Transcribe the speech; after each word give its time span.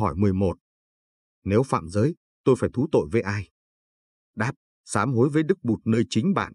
Hỏi 0.00 0.14
11. 0.14 0.56
Nếu 1.44 1.62
phạm 1.62 1.88
giới, 1.88 2.14
tôi 2.44 2.56
phải 2.58 2.70
thú 2.72 2.86
tội 2.92 3.08
với 3.12 3.22
ai? 3.22 3.48
Đáp, 4.36 4.52
sám 4.84 5.14
hối 5.14 5.28
với 5.28 5.42
đức 5.42 5.58
bụt 5.62 5.80
nơi 5.84 6.04
chính 6.10 6.34
bạn. 6.34 6.52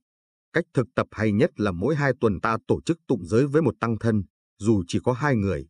Cách 0.54 0.66
thực 0.74 0.88
tập 0.96 1.08
hay 1.12 1.32
nhất 1.32 1.50
là 1.56 1.72
mỗi 1.72 1.96
hai 1.96 2.12
tuần 2.20 2.40
ta 2.42 2.58
tổ 2.68 2.82
chức 2.82 2.98
tụng 3.08 3.26
giới 3.26 3.48
với 3.48 3.62
một 3.62 3.76
tăng 3.80 4.00
thân, 4.00 4.24
dù 4.60 4.84
chỉ 4.88 5.00
có 5.04 5.14
hai 5.14 5.36
người. 5.36 5.68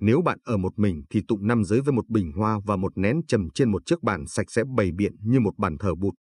Nếu 0.00 0.22
bạn 0.22 0.38
ở 0.44 0.56
một 0.56 0.78
mình 0.78 1.02
thì 1.10 1.20
tụng 1.28 1.46
năm 1.46 1.64
giới 1.64 1.80
với 1.80 1.92
một 1.92 2.08
bình 2.08 2.32
hoa 2.32 2.60
và 2.64 2.76
một 2.76 2.98
nén 2.98 3.20
trầm 3.28 3.48
trên 3.54 3.70
một 3.70 3.82
chiếc 3.86 4.02
bàn 4.02 4.24
sạch 4.26 4.50
sẽ 4.50 4.62
bày 4.76 4.90
biện 4.92 5.16
như 5.20 5.40
một 5.40 5.58
bàn 5.58 5.78
thờ 5.78 5.94
bụt. 5.94 6.14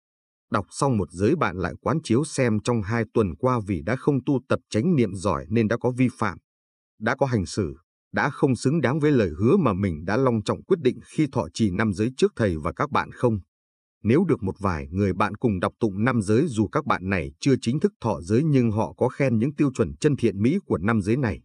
Đọc 0.51 0.65
xong 0.69 0.97
một 0.97 1.11
giới 1.11 1.35
bạn 1.35 1.57
lại 1.57 1.73
quán 1.81 1.97
chiếu 2.03 2.23
xem 2.23 2.59
trong 2.63 2.81
hai 2.81 3.03
tuần 3.13 3.35
qua 3.35 3.59
vì 3.67 3.81
đã 3.81 3.95
không 3.95 4.23
tu 4.25 4.39
tập 4.49 4.59
chánh 4.69 4.95
niệm 4.95 5.13
giỏi 5.13 5.45
nên 5.49 5.67
đã 5.67 5.77
có 5.77 5.91
vi 5.91 6.07
phạm, 6.17 6.37
đã 6.99 7.15
có 7.15 7.25
hành 7.25 7.45
xử, 7.45 7.75
đã 8.13 8.29
không 8.29 8.55
xứng 8.55 8.81
đáng 8.81 8.99
với 8.99 9.11
lời 9.11 9.31
hứa 9.39 9.57
mà 9.57 9.73
mình 9.73 10.05
đã 10.05 10.17
long 10.17 10.43
trọng 10.43 10.63
quyết 10.63 10.79
định 10.79 10.99
khi 11.05 11.27
thọ 11.31 11.47
trì 11.53 11.71
năm 11.71 11.93
giới 11.93 12.11
trước 12.17 12.33
thầy 12.35 12.57
và 12.57 12.73
các 12.73 12.91
bạn 12.91 13.11
không. 13.11 13.39
Nếu 14.03 14.25
được 14.27 14.43
một 14.43 14.55
vài 14.59 14.87
người 14.91 15.13
bạn 15.13 15.35
cùng 15.35 15.59
đọc 15.59 15.73
tụng 15.79 16.03
năm 16.03 16.21
giới 16.21 16.45
dù 16.47 16.67
các 16.67 16.85
bạn 16.85 17.09
này 17.09 17.31
chưa 17.39 17.55
chính 17.61 17.79
thức 17.79 17.93
thọ 18.01 18.21
giới 18.21 18.43
nhưng 18.43 18.71
họ 18.71 18.93
có 18.97 19.07
khen 19.07 19.37
những 19.39 19.55
tiêu 19.55 19.71
chuẩn 19.73 19.95
chân 19.97 20.15
thiện 20.15 20.41
mỹ 20.41 20.57
của 20.65 20.77
năm 20.77 21.01
giới 21.01 21.17
này, 21.17 21.41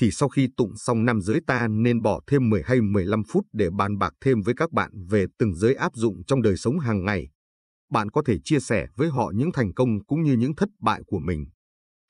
thì 0.00 0.10
sau 0.10 0.28
khi 0.28 0.48
tụng 0.56 0.76
xong 0.76 1.04
năm 1.04 1.20
giới 1.20 1.40
ta 1.46 1.68
nên 1.68 2.02
bỏ 2.02 2.20
thêm 2.26 2.50
10 2.50 2.62
hay 2.62 2.80
15 2.80 3.22
phút 3.24 3.46
để 3.52 3.70
bàn 3.70 3.98
bạc 3.98 4.12
thêm 4.20 4.42
với 4.42 4.54
các 4.54 4.72
bạn 4.72 4.90
về 5.08 5.26
từng 5.38 5.54
giới 5.54 5.74
áp 5.74 5.92
dụng 5.94 6.24
trong 6.26 6.42
đời 6.42 6.56
sống 6.56 6.78
hàng 6.78 7.04
ngày. 7.04 7.28
Bạn 7.90 8.10
có 8.10 8.22
thể 8.26 8.38
chia 8.44 8.60
sẻ 8.60 8.86
với 8.96 9.08
họ 9.08 9.32
những 9.34 9.52
thành 9.52 9.74
công 9.74 10.04
cũng 10.04 10.22
như 10.22 10.32
những 10.32 10.54
thất 10.54 10.68
bại 10.80 11.02
của 11.06 11.18
mình. 11.18 11.46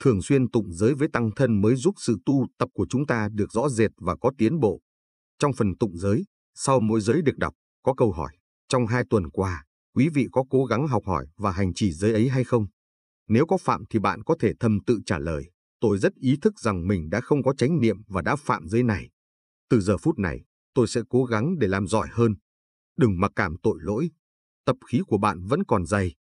Thường 0.04 0.22
xuyên 0.22 0.50
tụng 0.50 0.72
giới 0.72 0.94
với 0.94 1.08
tăng 1.12 1.30
thân 1.36 1.60
mới 1.60 1.76
giúp 1.76 1.94
sự 1.98 2.16
tu 2.26 2.46
tập 2.58 2.68
của 2.74 2.86
chúng 2.90 3.06
ta 3.06 3.28
được 3.32 3.52
rõ 3.52 3.68
rệt 3.68 3.90
và 3.96 4.16
có 4.16 4.32
tiến 4.38 4.60
bộ. 4.60 4.80
Trong 5.38 5.52
phần 5.52 5.76
tụng 5.80 5.98
giới, 5.98 6.24
sau 6.54 6.80
mỗi 6.80 7.00
giới 7.00 7.22
được 7.22 7.36
đọc, 7.36 7.54
có 7.82 7.94
câu 7.94 8.12
hỏi. 8.12 8.36
Trong 8.68 8.86
hai 8.86 9.04
tuần 9.10 9.30
qua, 9.30 9.64
quý 9.94 10.08
vị 10.14 10.26
có 10.32 10.44
cố 10.50 10.64
gắng 10.64 10.86
học 10.86 11.02
hỏi 11.06 11.26
và 11.36 11.50
hành 11.50 11.74
trì 11.74 11.92
giới 11.92 12.12
ấy 12.12 12.28
hay 12.28 12.44
không? 12.44 12.66
Nếu 13.28 13.46
có 13.46 13.56
phạm 13.56 13.84
thì 13.90 13.98
bạn 13.98 14.22
có 14.22 14.36
thể 14.40 14.52
thầm 14.60 14.78
tự 14.86 14.98
trả 15.06 15.18
lời. 15.18 15.50
Tôi 15.80 15.98
rất 15.98 16.14
ý 16.14 16.36
thức 16.42 16.60
rằng 16.60 16.86
mình 16.86 17.10
đã 17.10 17.20
không 17.20 17.42
có 17.42 17.54
chánh 17.54 17.80
niệm 17.80 17.96
và 18.06 18.22
đã 18.22 18.36
phạm 18.36 18.68
giới 18.68 18.82
này. 18.82 19.10
Từ 19.70 19.80
giờ 19.80 19.96
phút 19.96 20.18
này, 20.18 20.44
tôi 20.74 20.86
sẽ 20.88 21.00
cố 21.08 21.24
gắng 21.24 21.58
để 21.58 21.68
làm 21.68 21.86
giỏi 21.86 22.08
hơn. 22.10 22.34
Đừng 22.96 23.20
mặc 23.20 23.32
cảm 23.36 23.56
tội 23.62 23.78
lỗi. 23.80 24.10
Tập 24.64 24.76
khí 24.86 25.00
của 25.06 25.18
bạn 25.18 25.46
vẫn 25.46 25.64
còn 25.64 25.86
dày. 25.86 26.14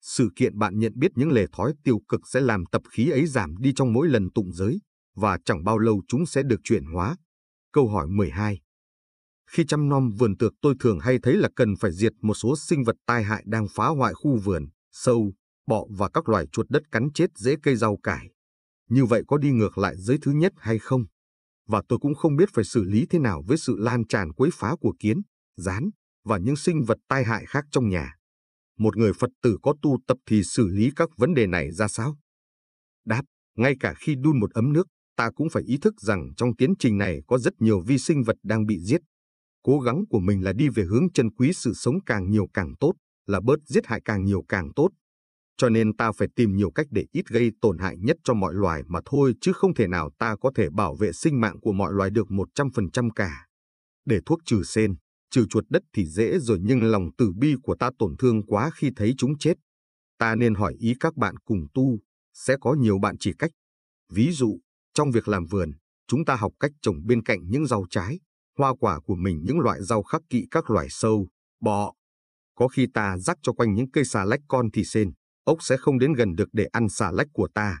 Sự 0.00 0.30
kiện 0.36 0.58
bạn 0.58 0.78
nhận 0.78 0.92
biết 0.96 1.12
những 1.14 1.32
lề 1.32 1.46
thói 1.52 1.72
tiêu 1.84 2.00
cực 2.08 2.20
sẽ 2.28 2.40
làm 2.40 2.66
tập 2.66 2.82
khí 2.90 3.10
ấy 3.10 3.26
giảm 3.26 3.56
đi 3.56 3.72
trong 3.76 3.92
mỗi 3.92 4.08
lần 4.08 4.30
tụng 4.34 4.52
giới, 4.52 4.80
và 5.14 5.38
chẳng 5.44 5.64
bao 5.64 5.78
lâu 5.78 6.02
chúng 6.08 6.26
sẽ 6.26 6.42
được 6.42 6.60
chuyển 6.64 6.84
hóa. 6.84 7.16
Câu 7.72 7.88
hỏi 7.88 8.06
12 8.08 8.60
Khi 9.50 9.64
chăm 9.68 9.88
nom 9.88 10.10
vườn 10.10 10.36
tược 10.36 10.52
tôi 10.62 10.74
thường 10.80 11.00
hay 11.00 11.18
thấy 11.22 11.36
là 11.36 11.48
cần 11.56 11.76
phải 11.76 11.92
diệt 11.92 12.12
một 12.22 12.34
số 12.34 12.56
sinh 12.56 12.84
vật 12.84 12.96
tai 13.06 13.24
hại 13.24 13.42
đang 13.46 13.66
phá 13.74 13.88
hoại 13.88 14.14
khu 14.14 14.38
vườn, 14.38 14.66
sâu, 14.92 15.32
bọ 15.66 15.84
và 15.98 16.08
các 16.14 16.28
loài 16.28 16.46
chuột 16.52 16.66
đất 16.68 16.82
cắn 16.92 17.08
chết 17.14 17.38
dễ 17.38 17.56
cây 17.62 17.76
rau 17.76 17.98
cải. 18.02 18.30
Như 18.88 19.04
vậy 19.04 19.22
có 19.26 19.38
đi 19.38 19.50
ngược 19.50 19.78
lại 19.78 19.94
giới 19.96 20.18
thứ 20.22 20.32
nhất 20.32 20.52
hay 20.56 20.78
không? 20.78 21.04
Và 21.66 21.82
tôi 21.88 21.98
cũng 21.98 22.14
không 22.14 22.36
biết 22.36 22.48
phải 22.52 22.64
xử 22.64 22.84
lý 22.84 23.06
thế 23.10 23.18
nào 23.18 23.42
với 23.46 23.58
sự 23.58 23.76
lan 23.78 24.06
tràn 24.06 24.32
quấy 24.32 24.50
phá 24.54 24.76
của 24.80 24.94
kiến, 24.98 25.22
rán 25.56 25.90
và 26.24 26.38
những 26.38 26.56
sinh 26.56 26.84
vật 26.84 26.98
tai 27.08 27.24
hại 27.24 27.44
khác 27.46 27.64
trong 27.70 27.88
nhà. 27.88 28.17
Một 28.78 28.96
người 28.96 29.12
Phật 29.12 29.30
tử 29.42 29.58
có 29.62 29.74
tu 29.82 29.98
tập 30.06 30.18
thì 30.26 30.42
xử 30.42 30.68
lý 30.68 30.90
các 30.96 31.08
vấn 31.16 31.34
đề 31.34 31.46
này 31.46 31.70
ra 31.72 31.88
sao? 31.88 32.18
Đáp, 33.06 33.22
ngay 33.56 33.74
cả 33.80 33.94
khi 33.98 34.14
đun 34.14 34.40
một 34.40 34.50
ấm 34.52 34.72
nước, 34.72 34.86
ta 35.16 35.30
cũng 35.34 35.48
phải 35.50 35.62
ý 35.62 35.78
thức 35.78 36.00
rằng 36.00 36.30
trong 36.36 36.56
tiến 36.56 36.74
trình 36.78 36.98
này 36.98 37.20
có 37.26 37.38
rất 37.38 37.52
nhiều 37.58 37.80
vi 37.80 37.98
sinh 37.98 38.22
vật 38.22 38.36
đang 38.42 38.66
bị 38.66 38.80
giết. 38.80 39.00
Cố 39.62 39.80
gắng 39.80 40.04
của 40.10 40.20
mình 40.20 40.44
là 40.44 40.52
đi 40.52 40.68
về 40.68 40.84
hướng 40.84 41.12
chân 41.14 41.30
quý 41.30 41.52
sự 41.52 41.74
sống 41.74 41.94
càng 42.06 42.30
nhiều 42.30 42.46
càng 42.54 42.74
tốt, 42.80 42.92
là 43.26 43.40
bớt 43.40 43.58
giết 43.66 43.86
hại 43.86 44.00
càng 44.04 44.24
nhiều 44.24 44.44
càng 44.48 44.70
tốt, 44.76 44.88
cho 45.58 45.68
nên 45.68 45.96
ta 45.96 46.12
phải 46.12 46.28
tìm 46.36 46.56
nhiều 46.56 46.70
cách 46.70 46.86
để 46.90 47.04
ít 47.12 47.26
gây 47.28 47.50
tổn 47.60 47.78
hại 47.78 47.96
nhất 47.98 48.16
cho 48.24 48.34
mọi 48.34 48.54
loài 48.54 48.82
mà 48.86 49.00
thôi 49.04 49.34
chứ 49.40 49.52
không 49.52 49.74
thể 49.74 49.86
nào 49.86 50.10
ta 50.18 50.36
có 50.40 50.50
thể 50.54 50.70
bảo 50.70 50.96
vệ 50.96 51.12
sinh 51.12 51.40
mạng 51.40 51.60
của 51.60 51.72
mọi 51.72 51.92
loài 51.92 52.10
được 52.10 52.26
100% 52.28 53.10
cả. 53.10 53.46
Để 54.04 54.20
thuốc 54.26 54.38
trừ 54.44 54.62
sen, 54.62 54.94
trừ 55.30 55.46
chuột 55.50 55.64
đất 55.68 55.82
thì 55.92 56.06
dễ 56.06 56.38
rồi 56.38 56.58
nhưng 56.62 56.82
lòng 56.82 57.10
từ 57.18 57.32
bi 57.38 57.54
của 57.62 57.76
ta 57.76 57.90
tổn 57.98 58.16
thương 58.18 58.46
quá 58.46 58.70
khi 58.74 58.90
thấy 58.96 59.14
chúng 59.18 59.38
chết. 59.38 59.54
Ta 60.18 60.34
nên 60.34 60.54
hỏi 60.54 60.74
ý 60.78 60.94
các 61.00 61.16
bạn 61.16 61.36
cùng 61.36 61.66
tu, 61.74 61.98
sẽ 62.34 62.56
có 62.60 62.74
nhiều 62.74 62.98
bạn 62.98 63.16
chỉ 63.20 63.32
cách. 63.38 63.50
Ví 64.12 64.32
dụ, 64.32 64.58
trong 64.94 65.10
việc 65.10 65.28
làm 65.28 65.46
vườn, 65.46 65.70
chúng 66.06 66.24
ta 66.24 66.36
học 66.36 66.52
cách 66.60 66.72
trồng 66.82 67.06
bên 67.06 67.22
cạnh 67.22 67.50
những 67.50 67.66
rau 67.66 67.86
trái, 67.90 68.18
hoa 68.58 68.74
quả 68.80 69.00
của 69.00 69.14
mình 69.14 69.42
những 69.44 69.60
loại 69.60 69.82
rau 69.82 70.02
khắc 70.02 70.22
kỵ 70.30 70.44
các 70.50 70.70
loài 70.70 70.86
sâu, 70.90 71.28
bọ. 71.60 71.92
Có 72.54 72.68
khi 72.68 72.86
ta 72.94 73.18
rắc 73.18 73.36
cho 73.42 73.52
quanh 73.52 73.74
những 73.74 73.90
cây 73.90 74.04
xà 74.04 74.24
lách 74.24 74.40
con 74.48 74.70
thì 74.72 74.84
sên, 74.84 75.12
ốc 75.44 75.58
sẽ 75.60 75.76
không 75.76 75.98
đến 75.98 76.12
gần 76.12 76.34
được 76.34 76.48
để 76.52 76.64
ăn 76.72 76.88
xà 76.88 77.10
lách 77.10 77.28
của 77.32 77.48
ta. 77.54 77.80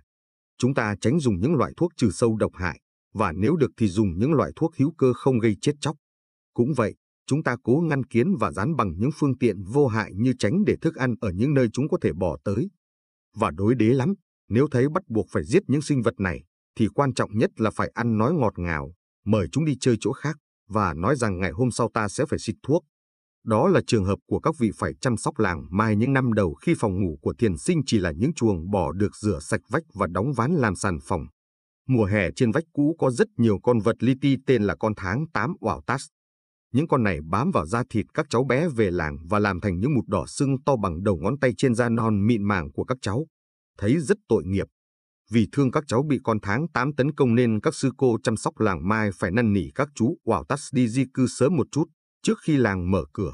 Chúng 0.58 0.74
ta 0.74 0.94
tránh 1.00 1.20
dùng 1.20 1.40
những 1.40 1.54
loại 1.54 1.72
thuốc 1.76 1.92
trừ 1.96 2.10
sâu 2.10 2.36
độc 2.36 2.52
hại, 2.54 2.80
và 3.14 3.32
nếu 3.32 3.56
được 3.56 3.70
thì 3.76 3.88
dùng 3.88 4.18
những 4.18 4.32
loại 4.32 4.52
thuốc 4.56 4.76
hữu 4.76 4.92
cơ 4.98 5.12
không 5.12 5.38
gây 5.38 5.56
chết 5.60 5.72
chóc. 5.80 5.96
Cũng 6.54 6.74
vậy, 6.76 6.94
chúng 7.28 7.42
ta 7.42 7.56
cố 7.62 7.82
ngăn 7.88 8.04
kiến 8.04 8.36
và 8.40 8.52
dán 8.52 8.76
bằng 8.76 8.94
những 8.98 9.10
phương 9.18 9.38
tiện 9.38 9.62
vô 9.62 9.86
hại 9.86 10.10
như 10.14 10.32
tránh 10.38 10.64
để 10.66 10.76
thức 10.80 10.94
ăn 10.94 11.14
ở 11.20 11.30
những 11.30 11.54
nơi 11.54 11.68
chúng 11.72 11.88
có 11.88 11.98
thể 12.02 12.12
bỏ 12.12 12.38
tới. 12.44 12.70
Và 13.36 13.50
đối 13.50 13.74
đế 13.74 13.84
lắm, 13.84 14.14
nếu 14.48 14.66
thấy 14.70 14.88
bắt 14.88 15.02
buộc 15.08 15.26
phải 15.30 15.44
giết 15.44 15.62
những 15.66 15.82
sinh 15.82 16.02
vật 16.02 16.14
này, 16.20 16.44
thì 16.78 16.88
quan 16.94 17.14
trọng 17.14 17.38
nhất 17.38 17.50
là 17.56 17.70
phải 17.70 17.90
ăn 17.94 18.18
nói 18.18 18.32
ngọt 18.34 18.58
ngào, 18.58 18.92
mời 19.24 19.46
chúng 19.52 19.64
đi 19.64 19.76
chơi 19.80 19.96
chỗ 20.00 20.12
khác, 20.12 20.36
và 20.68 20.94
nói 20.94 21.16
rằng 21.16 21.38
ngày 21.38 21.50
hôm 21.50 21.70
sau 21.70 21.90
ta 21.94 22.08
sẽ 22.08 22.24
phải 22.26 22.38
xịt 22.38 22.56
thuốc, 22.62 22.84
đó 23.48 23.68
là 23.68 23.80
trường 23.86 24.04
hợp 24.04 24.18
của 24.26 24.40
các 24.40 24.54
vị 24.58 24.70
phải 24.76 24.92
chăm 25.00 25.16
sóc 25.16 25.38
làng 25.38 25.66
mai 25.70 25.96
những 25.96 26.12
năm 26.12 26.32
đầu 26.32 26.54
khi 26.54 26.74
phòng 26.78 27.02
ngủ 27.02 27.18
của 27.22 27.34
thiền 27.38 27.56
sinh 27.56 27.80
chỉ 27.86 27.98
là 27.98 28.12
những 28.16 28.34
chuồng 28.34 28.70
bỏ 28.70 28.92
được 28.92 29.16
rửa 29.16 29.38
sạch 29.40 29.60
vách 29.68 29.82
và 29.94 30.06
đóng 30.06 30.32
ván 30.32 30.54
làm 30.54 30.74
sàn 30.74 30.98
phòng. 31.02 31.26
Mùa 31.88 32.04
hè 32.04 32.30
trên 32.36 32.52
vách 32.52 32.64
cũ 32.72 32.96
có 32.98 33.10
rất 33.10 33.28
nhiều 33.36 33.58
con 33.62 33.78
vật 33.78 33.96
li 34.00 34.14
ti 34.20 34.36
tên 34.46 34.62
là 34.62 34.74
con 34.80 34.92
tháng 34.96 35.24
8 35.32 35.52
Waltas. 35.60 36.08
Những 36.72 36.88
con 36.88 37.02
này 37.02 37.18
bám 37.30 37.50
vào 37.50 37.66
da 37.66 37.82
thịt 37.90 38.06
các 38.14 38.26
cháu 38.30 38.44
bé 38.44 38.68
về 38.68 38.90
làng 38.90 39.16
và 39.30 39.38
làm 39.38 39.60
thành 39.60 39.80
những 39.80 39.94
mụt 39.94 40.04
đỏ 40.06 40.24
sưng 40.26 40.62
to 40.66 40.76
bằng 40.76 41.02
đầu 41.02 41.16
ngón 41.16 41.38
tay 41.38 41.52
trên 41.56 41.74
da 41.74 41.88
non 41.88 42.26
mịn 42.26 42.42
màng 42.42 42.72
của 42.72 42.84
các 42.84 42.98
cháu. 43.02 43.26
Thấy 43.78 43.98
rất 44.00 44.18
tội 44.28 44.42
nghiệp. 44.46 44.66
Vì 45.30 45.46
thương 45.52 45.70
các 45.70 45.84
cháu 45.86 46.02
bị 46.08 46.18
con 46.24 46.38
tháng 46.42 46.68
8 46.68 46.94
tấn 46.94 47.14
công 47.14 47.34
nên 47.34 47.60
các 47.60 47.74
sư 47.74 47.90
cô 47.96 48.18
chăm 48.22 48.36
sóc 48.36 48.60
làng 48.60 48.88
mai 48.88 49.10
phải 49.18 49.30
năn 49.30 49.52
nỉ 49.52 49.70
các 49.74 49.88
chú 49.94 50.16
Waltas 50.24 50.68
đi 50.72 50.88
di 50.88 51.04
cư 51.14 51.26
sớm 51.26 51.56
một 51.56 51.66
chút 51.72 51.88
Trước 52.22 52.38
khi 52.42 52.56
làng 52.56 52.90
mở 52.90 53.04
cửa, 53.12 53.32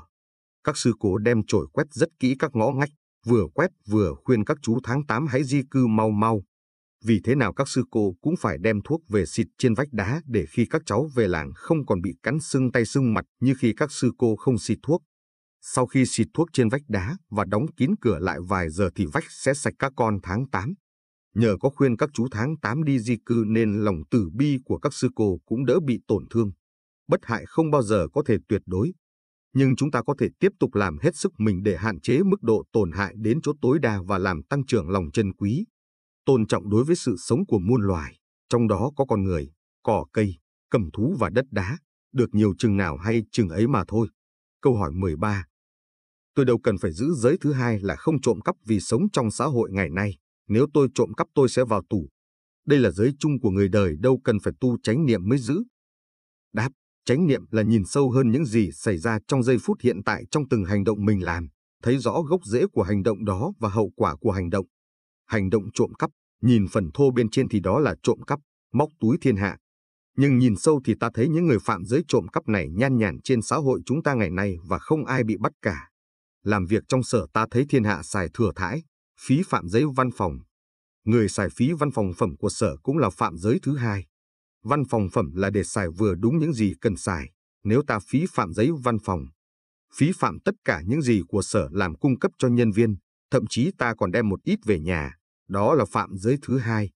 các 0.65 0.77
sư 0.77 0.93
cố 0.99 1.19
đem 1.19 1.43
chổi 1.47 1.67
quét 1.73 1.87
rất 1.91 2.09
kỹ 2.21 2.37
các 2.39 2.51
ngõ 2.55 2.71
ngách, 2.71 2.89
vừa 3.27 3.47
quét 3.55 3.71
vừa 3.87 4.15
khuyên 4.25 4.45
các 4.45 4.57
chú 4.63 4.79
tháng 4.85 5.07
8 5.07 5.27
hãy 5.27 5.45
di 5.45 5.63
cư 5.71 5.87
mau 5.87 6.11
mau. 6.11 6.43
Vì 7.05 7.21
thế 7.25 7.35
nào 7.35 7.53
các 7.53 7.69
sư 7.69 7.85
cô 7.91 8.15
cũng 8.21 8.35
phải 8.37 8.59
đem 8.61 8.81
thuốc 8.85 9.03
về 9.09 9.27
xịt 9.27 9.47
trên 9.59 9.75
vách 9.75 9.93
đá 9.93 10.23
để 10.27 10.47
khi 10.47 10.67
các 10.71 10.83
cháu 10.87 11.11
về 11.15 11.29
làng 11.29 11.53
không 11.55 11.87
còn 11.87 12.01
bị 12.01 12.15
cắn 12.23 12.41
sưng 12.41 12.73
tay 12.73 12.85
sưng 12.85 13.15
mặt 13.15 13.25
như 13.41 13.55
khi 13.59 13.73
các 13.77 13.93
sư 13.93 14.13
cô 14.19 14.37
không 14.37 14.59
xịt 14.59 14.79
thuốc. 14.83 15.03
Sau 15.61 15.87
khi 15.87 16.07
xịt 16.07 16.27
thuốc 16.35 16.49
trên 16.53 16.69
vách 16.69 16.83
đá 16.89 17.17
và 17.31 17.45
đóng 17.45 17.67
kín 17.77 17.91
cửa 18.01 18.19
lại 18.19 18.39
vài 18.49 18.71
giờ 18.71 18.91
thì 18.95 19.07
vách 19.13 19.25
sẽ 19.31 19.55
sạch 19.55 19.75
các 19.79 19.93
con 19.97 20.19
tháng 20.23 20.49
8. 20.53 20.75
Nhờ 21.35 21.57
có 21.61 21.71
khuyên 21.71 21.97
các 21.97 22.11
chú 22.15 22.29
tháng 22.31 22.55
8 22.63 22.85
đi 22.85 22.99
di 22.99 23.17
cư 23.27 23.45
nên 23.47 23.85
lòng 23.85 23.97
tử 24.11 24.29
bi 24.35 24.59
của 24.65 24.79
các 24.79 24.95
sư 24.95 25.09
cô 25.15 25.39
cũng 25.47 25.67
đỡ 25.67 25.81
bị 25.87 25.99
tổn 26.09 26.25
thương 26.31 26.53
bất 27.09 27.21
hại 27.23 27.45
không 27.47 27.71
bao 27.71 27.83
giờ 27.83 28.07
có 28.13 28.23
thể 28.27 28.37
tuyệt 28.49 28.63
đối. 28.67 28.93
Nhưng 29.55 29.77
chúng 29.77 29.91
ta 29.91 30.03
có 30.03 30.15
thể 30.19 30.29
tiếp 30.41 30.53
tục 30.61 30.75
làm 30.75 30.99
hết 30.99 31.17
sức 31.17 31.33
mình 31.39 31.63
để 31.63 31.77
hạn 31.77 32.01
chế 32.01 32.23
mức 32.23 32.43
độ 32.43 32.65
tổn 32.73 32.93
hại 32.93 33.15
đến 33.17 33.39
chỗ 33.43 33.53
tối 33.63 33.79
đa 33.79 34.01
và 34.07 34.19
làm 34.19 34.43
tăng 34.43 34.67
trưởng 34.67 34.89
lòng 34.89 35.05
chân 35.13 35.33
quý. 35.33 35.65
Tôn 36.25 36.47
trọng 36.47 36.71
đối 36.71 36.85
với 36.85 36.97
sự 36.97 37.17
sống 37.19 37.47
của 37.47 37.59
muôn 37.59 37.83
loài, 37.83 38.19
trong 38.49 38.69
đó 38.69 38.91
có 38.97 39.05
con 39.05 39.23
người, 39.23 39.53
cỏ 39.83 40.05
cây, 40.13 40.35
cầm 40.71 40.91
thú 40.93 41.17
và 41.19 41.31
đất 41.31 41.45
đá, 41.51 41.79
được 42.13 42.35
nhiều 42.35 42.55
chừng 42.59 42.77
nào 42.77 42.97
hay 42.97 43.23
chừng 43.33 43.49
ấy 43.49 43.67
mà 43.67 43.85
thôi. 43.89 44.09
Câu 44.63 44.77
hỏi 44.77 44.91
13 44.93 45.45
Tôi 46.35 46.45
đâu 46.45 46.59
cần 46.63 46.79
phải 46.79 46.93
giữ 46.93 47.15
giới 47.15 47.37
thứ 47.41 47.53
hai 47.53 47.81
là 47.81 47.97
không 47.97 48.21
trộm 48.21 48.41
cắp 48.41 48.57
vì 48.67 48.81
sống 48.81 49.11
trong 49.13 49.31
xã 49.31 49.45
hội 49.45 49.71
ngày 49.73 49.91
nay. 49.91 50.17
Nếu 50.49 50.67
tôi 50.75 50.89
trộm 50.95 51.15
cắp 51.15 51.27
tôi 51.35 51.49
sẽ 51.49 51.65
vào 51.65 51.83
tù. 51.89 52.09
Đây 52.67 52.79
là 52.79 52.91
giới 52.91 53.13
chung 53.19 53.41
của 53.41 53.51
người 53.51 53.69
đời 53.69 53.97
đâu 54.01 54.21
cần 54.25 54.41
phải 54.41 54.53
tu 54.61 54.77
chánh 54.83 55.07
niệm 55.07 55.29
mới 55.29 55.39
giữ. 55.39 55.65
Đáp, 56.53 56.71
Chánh 57.07 57.27
niệm 57.27 57.45
là 57.51 57.63
nhìn 57.63 57.85
sâu 57.85 58.11
hơn 58.11 58.31
những 58.31 58.45
gì 58.45 58.71
xảy 58.73 58.99
ra 58.99 59.19
trong 59.29 59.43
giây 59.43 59.59
phút 59.59 59.81
hiện 59.81 60.03
tại 60.05 60.25
trong 60.31 60.49
từng 60.49 60.65
hành 60.65 60.85
động 60.85 61.05
mình 61.05 61.25
làm, 61.25 61.49
thấy 61.83 61.99
rõ 61.99 62.23
gốc 62.23 62.41
rễ 62.45 62.67
của 62.73 62.83
hành 62.83 63.03
động 63.03 63.25
đó 63.25 63.53
và 63.59 63.69
hậu 63.69 63.91
quả 63.97 64.17
của 64.17 64.31
hành 64.31 64.51
động. 64.51 64.67
Hành 65.27 65.51
động 65.51 65.71
trộm 65.75 65.93
cắp, 65.99 66.11
nhìn 66.43 66.67
phần 66.73 66.91
thô 66.95 67.11
bên 67.11 67.31
trên 67.31 67.49
thì 67.49 67.61
đó 67.61 67.79
là 67.79 67.95
trộm 68.03 68.23
cắp, 68.27 68.41
móc 68.73 68.89
túi 69.01 69.17
thiên 69.21 69.37
hạ. 69.37 69.57
Nhưng 70.17 70.39
nhìn 70.39 70.57
sâu 70.57 70.81
thì 70.85 70.95
ta 71.01 71.11
thấy 71.15 71.29
những 71.29 71.47
người 71.47 71.59
phạm 71.59 71.85
giới 71.85 72.03
trộm 72.09 72.29
cắp 72.29 72.49
này 72.49 72.69
nhan 72.71 72.97
nhản 72.97 73.21
trên 73.25 73.43
xã 73.43 73.57
hội 73.57 73.81
chúng 73.87 74.03
ta 74.03 74.15
ngày 74.15 74.31
nay 74.31 74.57
và 74.67 74.79
không 74.79 75.05
ai 75.05 75.25
bị 75.25 75.37
bắt 75.37 75.53
cả. 75.63 75.89
Làm 76.43 76.67
việc 76.67 76.85
trong 76.89 77.03
sở 77.03 77.27
ta 77.33 77.47
thấy 77.51 77.67
thiên 77.69 77.85
hạ 77.85 78.03
xài 78.03 78.29
thừa 78.35 78.53
thãi, 78.57 78.83
phí 79.21 79.43
phạm 79.47 79.69
giấy 79.69 79.85
văn 79.97 80.11
phòng. 80.17 80.39
Người 81.05 81.29
xài 81.29 81.49
phí 81.51 81.73
văn 81.73 81.91
phòng 81.91 82.13
phẩm 82.19 82.37
của 82.37 82.49
sở 82.49 82.77
cũng 82.83 82.99
là 82.99 83.11
phạm 83.11 83.39
giới 83.39 83.59
thứ 83.63 83.77
hai. 83.77 84.07
Văn 84.63 84.85
phòng 84.85 85.09
phẩm 85.13 85.35
là 85.35 85.51
để 85.51 85.65
xài 85.65 85.89
vừa 85.89 86.15
đúng 86.15 86.39
những 86.39 86.53
gì 86.53 86.75
cần 86.81 86.97
xài, 86.97 87.31
Nếu 87.65 87.83
ta 87.87 87.99
phí 88.09 88.25
phạm 88.33 88.53
giấy 88.53 88.71
văn 88.83 88.99
phòng, 88.99 89.27
phí 89.97 90.13
phạm 90.13 90.39
tất 90.45 90.55
cả 90.65 90.83
những 90.87 91.03
gì 91.03 91.23
của 91.29 91.43
sở 91.43 91.69
làm 91.73 91.95
cung 91.95 92.19
cấp 92.19 92.33
cho 92.39 92.49
nhân 92.49 92.71
viên, 92.71 92.97
thậm 93.35 93.47
chí 93.51 93.71
ta 93.79 93.95
còn 93.95 94.11
đem 94.11 94.29
một 94.29 94.43
ít 94.43 94.59
về 94.65 94.81
nhà, 94.81 95.15
đó 95.49 95.75
là 95.75 95.85
phạm 95.85 96.17
giới 96.17 96.39
thứ 96.43 96.59
hai. 96.59 96.91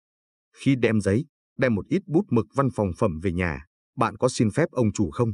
Khi 0.57 0.77
đem 0.77 1.01
giấy, 1.01 1.25
đem 1.57 1.75
một 1.75 1.87
ít 1.89 2.03
bút 2.07 2.25
mực 2.31 2.47
văn 2.55 2.69
phòng 2.75 2.91
phẩm 2.99 3.21
về 3.23 3.33
nhà, 3.33 3.67
bạn 3.97 4.17
có 4.17 4.29
xin 4.29 4.51
phép 4.51 4.71
ông 4.71 4.93
chủ 4.93 5.11
không? 5.11 5.33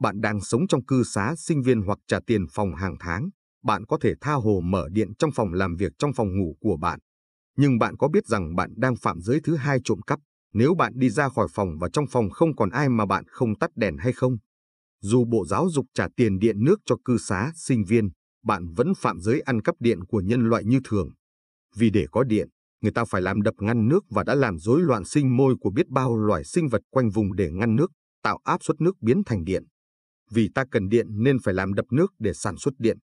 Bạn 0.00 0.20
đang 0.20 0.40
sống 0.40 0.66
trong 0.68 0.84
cư 0.84 1.04
xá 1.04 1.34
sinh 1.38 1.62
viên 1.62 1.82
hoặc 1.82 1.98
trả 2.08 2.18
tiền 2.26 2.46
phòng 2.52 2.74
hàng 2.74 2.96
tháng, 3.00 3.28
bạn 3.62 3.86
có 3.86 3.98
thể 4.00 4.14
tha 4.20 4.32
hồ 4.32 4.60
mở 4.64 4.88
điện 4.92 5.08
trong 5.18 5.30
phòng 5.32 5.52
làm 5.52 5.76
việc 5.76 5.92
trong 5.98 6.12
phòng 6.12 6.38
ngủ 6.38 6.56
của 6.60 6.76
bạn. 6.76 6.98
Nhưng 7.56 7.78
bạn 7.78 7.96
có 7.96 8.08
biết 8.08 8.26
rằng 8.26 8.56
bạn 8.56 8.70
đang 8.76 8.96
phạm 8.96 9.20
giới 9.20 9.40
thứ 9.44 9.56
hai 9.56 9.78
trộm 9.84 10.00
cắp 10.06 10.18
nếu 10.52 10.74
bạn 10.74 10.92
đi 10.96 11.10
ra 11.10 11.28
khỏi 11.28 11.48
phòng 11.54 11.68
và 11.80 11.88
trong 11.92 12.06
phòng 12.10 12.30
không 12.30 12.56
còn 12.56 12.70
ai 12.70 12.88
mà 12.88 13.06
bạn 13.06 13.24
không 13.28 13.58
tắt 13.58 13.70
đèn 13.74 13.96
hay 13.98 14.12
không? 14.12 14.36
Dù 15.00 15.24
Bộ 15.24 15.46
Giáo 15.46 15.66
dục 15.70 15.86
trả 15.94 16.08
tiền 16.16 16.38
điện 16.38 16.64
nước 16.64 16.80
cho 16.84 16.96
cư 17.04 17.18
xá, 17.18 17.52
sinh 17.54 17.84
viên, 17.84 18.10
bạn 18.44 18.68
vẫn 18.76 18.92
phạm 18.96 19.20
giới 19.20 19.40
ăn 19.40 19.62
cắp 19.62 19.74
điện 19.80 20.04
của 20.04 20.20
nhân 20.20 20.48
loại 20.48 20.64
như 20.64 20.80
thường. 20.84 21.08
Vì 21.76 21.90
để 21.90 22.06
có 22.12 22.24
điện, 22.24 22.48
người 22.80 22.92
ta 22.92 23.04
phải 23.04 23.22
làm 23.22 23.42
đập 23.42 23.54
ngăn 23.58 23.88
nước 23.88 24.04
và 24.10 24.24
đã 24.24 24.34
làm 24.34 24.58
rối 24.58 24.82
loạn 24.82 25.04
sinh 25.04 25.36
môi 25.36 25.54
của 25.60 25.70
biết 25.70 25.88
bao 25.88 26.16
loài 26.16 26.44
sinh 26.44 26.68
vật 26.68 26.82
quanh 26.90 27.10
vùng 27.10 27.36
để 27.36 27.50
ngăn 27.50 27.76
nước, 27.76 27.90
tạo 28.22 28.38
áp 28.44 28.64
suất 28.64 28.80
nước 28.80 29.02
biến 29.02 29.22
thành 29.26 29.44
điện. 29.44 29.64
Vì 30.30 30.48
ta 30.54 30.64
cần 30.70 30.88
điện 30.88 31.06
nên 31.10 31.38
phải 31.44 31.54
làm 31.54 31.74
đập 31.74 31.86
nước 31.90 32.12
để 32.18 32.32
sản 32.34 32.56
xuất 32.56 32.74
điện. 32.78 32.98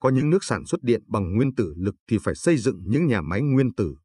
Có 0.00 0.10
những 0.10 0.30
nước 0.30 0.44
sản 0.44 0.64
xuất 0.66 0.82
điện 0.82 1.02
bằng 1.06 1.34
nguyên 1.34 1.54
tử 1.54 1.74
lực 1.76 1.94
thì 2.10 2.18
phải 2.22 2.34
xây 2.34 2.56
dựng 2.56 2.82
những 2.86 3.06
nhà 3.06 3.20
máy 3.20 3.42
nguyên 3.42 3.74
tử. 3.74 3.96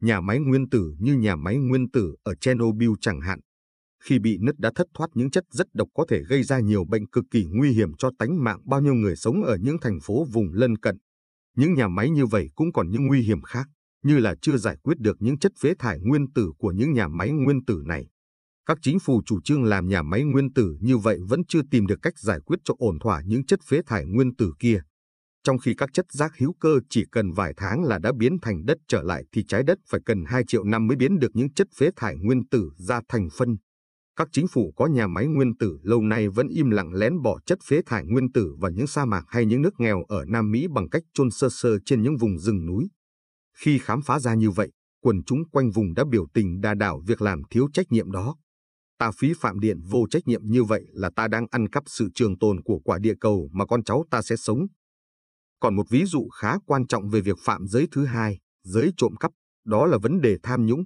Nhà 0.00 0.20
máy 0.20 0.38
nguyên 0.38 0.68
tử 0.68 0.94
như 0.98 1.14
nhà 1.14 1.36
máy 1.36 1.56
nguyên 1.56 1.90
tử 1.90 2.14
ở 2.22 2.34
Chernobyl 2.34 2.90
chẳng 3.00 3.20
hạn. 3.20 3.40
Khi 4.04 4.18
bị 4.18 4.38
nứt 4.40 4.58
đã 4.58 4.70
thất 4.74 4.86
thoát 4.94 5.10
những 5.14 5.30
chất 5.30 5.44
rất 5.50 5.66
độc 5.74 5.88
có 5.94 6.04
thể 6.08 6.22
gây 6.28 6.42
ra 6.42 6.60
nhiều 6.60 6.84
bệnh 6.84 7.06
cực 7.06 7.24
kỳ 7.30 7.44
nguy 7.44 7.72
hiểm 7.72 7.94
cho 7.98 8.10
tánh 8.18 8.44
mạng 8.44 8.60
bao 8.64 8.80
nhiêu 8.80 8.94
người 8.94 9.16
sống 9.16 9.42
ở 9.42 9.56
những 9.56 9.76
thành 9.80 9.98
phố 10.02 10.26
vùng 10.32 10.52
lân 10.52 10.76
cận. 10.76 10.96
Những 11.56 11.74
nhà 11.74 11.88
máy 11.88 12.10
như 12.10 12.26
vậy 12.26 12.48
cũng 12.54 12.72
còn 12.72 12.90
những 12.90 13.06
nguy 13.06 13.22
hiểm 13.22 13.42
khác, 13.42 13.68
như 14.02 14.18
là 14.18 14.34
chưa 14.42 14.56
giải 14.56 14.76
quyết 14.82 14.98
được 14.98 15.16
những 15.20 15.38
chất 15.38 15.52
phế 15.60 15.74
thải 15.78 15.98
nguyên 16.00 16.32
tử 16.32 16.52
của 16.58 16.72
những 16.72 16.92
nhà 16.92 17.08
máy 17.08 17.30
nguyên 17.30 17.64
tử 17.64 17.82
này. 17.86 18.08
Các 18.66 18.78
chính 18.82 18.98
phủ 18.98 19.22
chủ 19.26 19.40
trương 19.44 19.64
làm 19.64 19.88
nhà 19.88 20.02
máy 20.02 20.24
nguyên 20.24 20.52
tử 20.52 20.76
như 20.80 20.96
vậy 20.98 21.18
vẫn 21.28 21.40
chưa 21.48 21.60
tìm 21.70 21.86
được 21.86 21.98
cách 22.02 22.18
giải 22.18 22.40
quyết 22.46 22.58
cho 22.64 22.74
ổn 22.78 22.98
thỏa 22.98 23.22
những 23.26 23.46
chất 23.46 23.60
phế 23.68 23.80
thải 23.86 24.06
nguyên 24.06 24.36
tử 24.36 24.52
kia. 24.58 24.82
Trong 25.44 25.58
khi 25.58 25.74
các 25.74 25.90
chất 25.92 26.06
rác 26.12 26.32
hữu 26.38 26.54
cơ 26.60 26.80
chỉ 26.90 27.04
cần 27.12 27.32
vài 27.32 27.52
tháng 27.56 27.84
là 27.84 27.98
đã 27.98 28.12
biến 28.18 28.36
thành 28.42 28.64
đất 28.64 28.78
trở 28.88 29.02
lại 29.02 29.24
thì 29.32 29.44
trái 29.48 29.62
đất 29.62 29.78
phải 29.88 30.00
cần 30.06 30.24
2 30.26 30.44
triệu 30.46 30.64
năm 30.64 30.86
mới 30.86 30.96
biến 30.96 31.18
được 31.18 31.30
những 31.34 31.54
chất 31.54 31.66
phế 31.78 31.90
thải 31.96 32.16
nguyên 32.16 32.48
tử 32.48 32.70
ra 32.76 33.00
thành 33.08 33.28
phân. 33.38 33.56
Các 34.22 34.28
chính 34.32 34.48
phủ 34.48 34.72
có 34.76 34.86
nhà 34.86 35.06
máy 35.06 35.26
nguyên 35.26 35.56
tử 35.56 35.78
lâu 35.82 36.02
nay 36.02 36.28
vẫn 36.28 36.48
im 36.48 36.70
lặng 36.70 36.94
lén 36.94 37.22
bỏ 37.22 37.40
chất 37.46 37.58
phế 37.68 37.80
thải 37.86 38.04
nguyên 38.06 38.32
tử 38.32 38.54
vào 38.58 38.70
những 38.70 38.86
sa 38.86 39.04
mạc 39.04 39.24
hay 39.28 39.46
những 39.46 39.62
nước 39.62 39.74
nghèo 39.78 40.04
ở 40.08 40.24
Nam 40.28 40.50
Mỹ 40.50 40.66
bằng 40.74 40.88
cách 40.88 41.02
chôn 41.14 41.30
sơ 41.30 41.48
sơ 41.50 41.78
trên 41.86 42.02
những 42.02 42.16
vùng 42.16 42.38
rừng 42.38 42.66
núi. 42.66 42.88
Khi 43.58 43.78
khám 43.78 44.02
phá 44.02 44.18
ra 44.18 44.34
như 44.34 44.50
vậy, 44.50 44.70
quần 45.00 45.24
chúng 45.24 45.38
quanh 45.50 45.70
vùng 45.70 45.94
đã 45.94 46.04
biểu 46.10 46.26
tình 46.34 46.60
đa 46.60 46.74
đảo 46.74 47.02
việc 47.06 47.22
làm 47.22 47.42
thiếu 47.50 47.68
trách 47.72 47.86
nhiệm 47.90 48.10
đó. 48.10 48.36
Ta 48.98 49.10
phí 49.18 49.32
phạm 49.40 49.60
điện 49.60 49.80
vô 49.90 50.06
trách 50.10 50.26
nhiệm 50.26 50.40
như 50.44 50.64
vậy 50.64 50.84
là 50.92 51.10
ta 51.16 51.28
đang 51.28 51.46
ăn 51.50 51.68
cắp 51.68 51.82
sự 51.86 52.08
trường 52.14 52.38
tồn 52.38 52.62
của 52.62 52.78
quả 52.84 52.98
địa 52.98 53.14
cầu 53.20 53.48
mà 53.52 53.66
con 53.66 53.84
cháu 53.84 54.04
ta 54.10 54.22
sẽ 54.22 54.36
sống. 54.36 54.66
Còn 55.60 55.76
một 55.76 55.88
ví 55.90 56.04
dụ 56.04 56.28
khá 56.28 56.58
quan 56.66 56.86
trọng 56.86 57.08
về 57.08 57.20
việc 57.20 57.36
phạm 57.40 57.66
giới 57.66 57.88
thứ 57.92 58.04
hai, 58.04 58.38
giới 58.64 58.92
trộm 58.96 59.16
cắp, 59.20 59.30
đó 59.64 59.86
là 59.86 59.98
vấn 60.02 60.20
đề 60.20 60.36
tham 60.42 60.66
nhũng. 60.66 60.84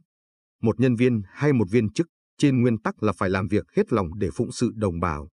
Một 0.63 0.81
nhân 0.81 0.97
viên 0.97 1.23
hay 1.33 1.53
một 1.53 1.71
viên 1.71 1.93
chức 1.93 2.07
trên 2.39 2.63
nguyên 2.63 2.79
tắc 2.79 3.03
là 3.03 3.13
phải 3.13 3.31
làm 3.31 3.49
việc 3.49 3.65
hết 3.77 3.93
lòng 3.93 4.19
để 4.19 4.31
phụng 4.35 4.53
sự 4.53 4.71
đồng 4.75 5.01
bào, 5.01 5.29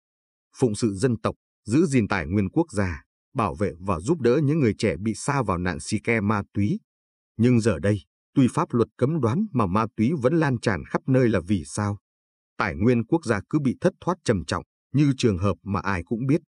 phụng 0.57 0.75
sự 0.75 0.93
dân 0.93 1.17
tộc, 1.21 1.35
giữ 1.65 1.85
gìn 1.85 2.07
tài 2.07 2.27
nguyên 2.27 2.49
quốc 2.49 2.71
gia, 2.71 3.03
bảo 3.35 3.55
vệ 3.55 3.71
và 3.79 3.99
giúp 3.99 4.21
đỡ 4.21 4.39
những 4.43 4.59
người 4.59 4.73
trẻ 4.77 4.95
bị 4.99 5.13
xa 5.13 5.41
vào 5.43 5.57
nạn 5.57 5.79
si 5.79 5.99
ke 6.03 6.21
ma 6.21 6.41
túy. 6.53 6.79
Nhưng 7.37 7.59
giờ 7.59 7.79
đây, 7.79 8.01
tuy 8.35 8.47
pháp 8.53 8.73
luật 8.73 8.87
cấm 8.97 9.21
đoán 9.21 9.45
mà 9.51 9.65
ma 9.65 9.85
túy 9.97 10.11
vẫn 10.21 10.33
lan 10.33 10.59
tràn 10.59 10.83
khắp 10.85 11.01
nơi 11.07 11.29
là 11.29 11.39
vì 11.47 11.63
sao? 11.65 11.97
Tài 12.57 12.75
nguyên 12.75 13.05
quốc 13.05 13.25
gia 13.25 13.39
cứ 13.49 13.59
bị 13.59 13.77
thất 13.81 13.93
thoát 14.01 14.17
trầm 14.25 14.45
trọng, 14.45 14.63
như 14.93 15.13
trường 15.17 15.37
hợp 15.37 15.55
mà 15.63 15.79
ai 15.79 16.03
cũng 16.05 16.25
biết. 16.25 16.41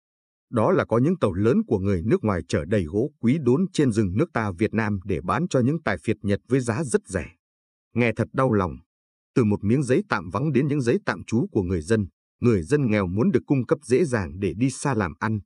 Đó 0.50 0.72
là 0.72 0.84
có 0.84 0.98
những 0.98 1.18
tàu 1.18 1.32
lớn 1.32 1.56
của 1.66 1.78
người 1.78 2.02
nước 2.04 2.24
ngoài 2.24 2.40
chở 2.48 2.64
đầy 2.64 2.84
gỗ 2.84 3.10
quý 3.20 3.38
đốn 3.40 3.66
trên 3.72 3.92
rừng 3.92 4.16
nước 4.16 4.26
ta 4.32 4.50
Việt 4.58 4.74
Nam 4.74 4.98
để 5.04 5.20
bán 5.20 5.48
cho 5.50 5.60
những 5.60 5.82
tài 5.82 5.96
phiệt 6.04 6.16
Nhật 6.22 6.40
với 6.48 6.60
giá 6.60 6.84
rất 6.84 7.00
rẻ. 7.06 7.30
Nghe 7.94 8.12
thật 8.12 8.28
đau 8.32 8.52
lòng, 8.52 8.76
từ 9.34 9.44
một 9.44 9.64
miếng 9.64 9.82
giấy 9.82 10.02
tạm 10.08 10.30
vắng 10.30 10.52
đến 10.52 10.68
những 10.68 10.80
giấy 10.80 10.98
tạm 11.06 11.24
trú 11.24 11.46
của 11.52 11.62
người 11.62 11.82
dân, 11.82 12.06
người 12.40 12.62
dân 12.62 12.90
nghèo 12.90 13.06
muốn 13.06 13.30
được 13.30 13.42
cung 13.46 13.66
cấp 13.66 13.78
dễ 13.82 14.04
dàng 14.04 14.40
để 14.40 14.54
đi 14.56 14.70
xa 14.70 14.94
làm 14.94 15.14
ăn. 15.18 15.40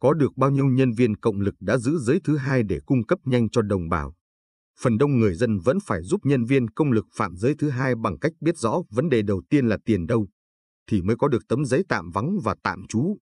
Có 0.00 0.14
được 0.14 0.36
bao 0.36 0.50
nhiêu 0.50 0.66
nhân 0.66 0.92
viên 0.92 1.16
cộng 1.16 1.40
lực 1.40 1.54
đã 1.60 1.78
giữ 1.78 1.98
giới 1.98 2.20
thứ 2.24 2.36
hai 2.36 2.62
để 2.62 2.78
cung 2.86 3.06
cấp 3.06 3.18
nhanh 3.24 3.50
cho 3.50 3.62
đồng 3.62 3.88
bào. 3.88 4.14
Phần 4.80 4.98
đông 4.98 5.18
người 5.18 5.34
dân 5.34 5.58
vẫn 5.58 5.78
phải 5.86 6.02
giúp 6.02 6.20
nhân 6.24 6.44
viên 6.44 6.70
công 6.70 6.92
lực 6.92 7.06
phạm 7.16 7.36
giới 7.36 7.54
thứ 7.58 7.70
hai 7.70 7.94
bằng 8.02 8.18
cách 8.18 8.32
biết 8.40 8.58
rõ 8.58 8.82
vấn 8.90 9.08
đề 9.08 9.22
đầu 9.22 9.42
tiên 9.50 9.66
là 9.66 9.78
tiền 9.84 10.06
đâu, 10.06 10.28
thì 10.90 11.02
mới 11.02 11.16
có 11.16 11.28
được 11.28 11.42
tấm 11.48 11.64
giấy 11.64 11.84
tạm 11.88 12.10
vắng 12.10 12.38
và 12.44 12.54
tạm 12.62 12.82
trú. 12.88 13.16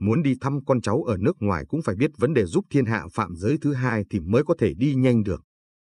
Muốn 0.00 0.22
đi 0.22 0.34
thăm 0.40 0.64
con 0.64 0.80
cháu 0.80 1.02
ở 1.02 1.16
nước 1.16 1.36
ngoài 1.40 1.64
cũng 1.68 1.82
phải 1.82 1.96
biết 1.96 2.10
vấn 2.18 2.34
đề 2.34 2.44
giúp 2.44 2.64
thiên 2.70 2.84
hạ 2.84 3.04
phạm 3.12 3.36
giới 3.36 3.58
thứ 3.60 3.72
hai 3.72 4.04
thì 4.10 4.20
mới 4.20 4.44
có 4.44 4.54
thể 4.58 4.74
đi 4.74 4.94
nhanh 4.94 5.22
được. 5.22 5.42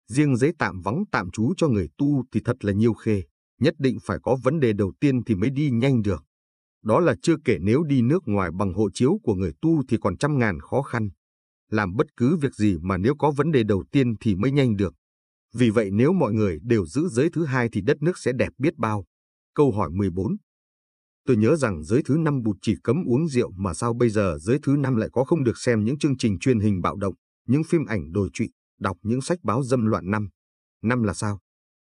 Riêng 0.07 0.35
giấy 0.35 0.53
tạm 0.59 0.81
vắng 0.81 1.03
tạm 1.11 1.31
trú 1.31 1.53
cho 1.57 1.67
người 1.67 1.87
tu 1.97 2.23
thì 2.31 2.41
thật 2.45 2.65
là 2.65 2.73
nhiều 2.73 2.93
khê 2.93 3.23
nhất 3.63 3.73
định 3.77 3.97
phải 4.05 4.17
có 4.23 4.37
vấn 4.43 4.59
đề 4.59 4.73
đầu 4.73 4.93
tiên 4.99 5.23
thì 5.23 5.35
mới 5.35 5.49
đi 5.49 5.69
nhanh 5.71 6.01
được. 6.01 6.23
Đó 6.83 6.99
là 6.99 7.15
chưa 7.21 7.35
kể 7.45 7.57
nếu 7.61 7.83
đi 7.83 8.01
nước 8.01 8.23
ngoài 8.25 8.49
bằng 8.59 8.73
hộ 8.73 8.89
chiếu 8.93 9.19
của 9.23 9.33
người 9.33 9.53
tu 9.61 9.83
thì 9.87 9.97
còn 10.01 10.17
trăm 10.17 10.39
ngàn 10.39 10.59
khó 10.59 10.81
khăn. 10.81 11.09
Làm 11.69 11.95
bất 11.95 12.07
cứ 12.17 12.35
việc 12.35 12.55
gì 12.55 12.77
mà 12.81 12.97
nếu 12.97 13.15
có 13.15 13.31
vấn 13.31 13.51
đề 13.51 13.63
đầu 13.63 13.83
tiên 13.91 14.15
thì 14.19 14.35
mới 14.35 14.51
nhanh 14.51 14.75
được. 14.75 14.93
Vì 15.53 15.69
vậy 15.69 15.89
nếu 15.91 16.13
mọi 16.13 16.33
người 16.33 16.59
đều 16.61 16.85
giữ 16.85 17.07
giới 17.07 17.29
thứ 17.33 17.45
hai 17.45 17.69
thì 17.71 17.81
đất 17.81 17.97
nước 18.01 18.17
sẽ 18.17 18.31
đẹp 18.33 18.49
biết 18.57 18.77
bao. 18.77 19.05
Câu 19.55 19.71
hỏi 19.71 19.89
14 19.89 20.35
Tôi 21.27 21.37
nhớ 21.37 21.55
rằng 21.55 21.83
giới 21.83 22.01
thứ 22.05 22.17
năm 22.17 22.41
bụt 22.43 22.57
chỉ 22.61 22.75
cấm 22.83 23.03
uống 23.07 23.27
rượu 23.27 23.51
mà 23.51 23.73
sao 23.73 23.93
bây 23.93 24.09
giờ 24.09 24.37
giới 24.41 24.59
thứ 24.63 24.75
năm 24.79 24.95
lại 24.95 25.09
có 25.11 25.23
không 25.23 25.43
được 25.43 25.57
xem 25.57 25.83
những 25.83 25.97
chương 25.97 26.17
trình 26.17 26.39
truyền 26.39 26.59
hình 26.59 26.81
bạo 26.81 26.95
động, 26.95 27.13
những 27.47 27.63
phim 27.63 27.85
ảnh 27.85 28.11
đồi 28.11 28.29
trụy, 28.33 28.49
đọc 28.79 28.97
những 29.01 29.21
sách 29.21 29.39
báo 29.43 29.63
dâm 29.63 29.85
loạn 29.85 30.11
năm. 30.11 30.29
Năm 30.83 31.03
là 31.03 31.13
sao? 31.13 31.39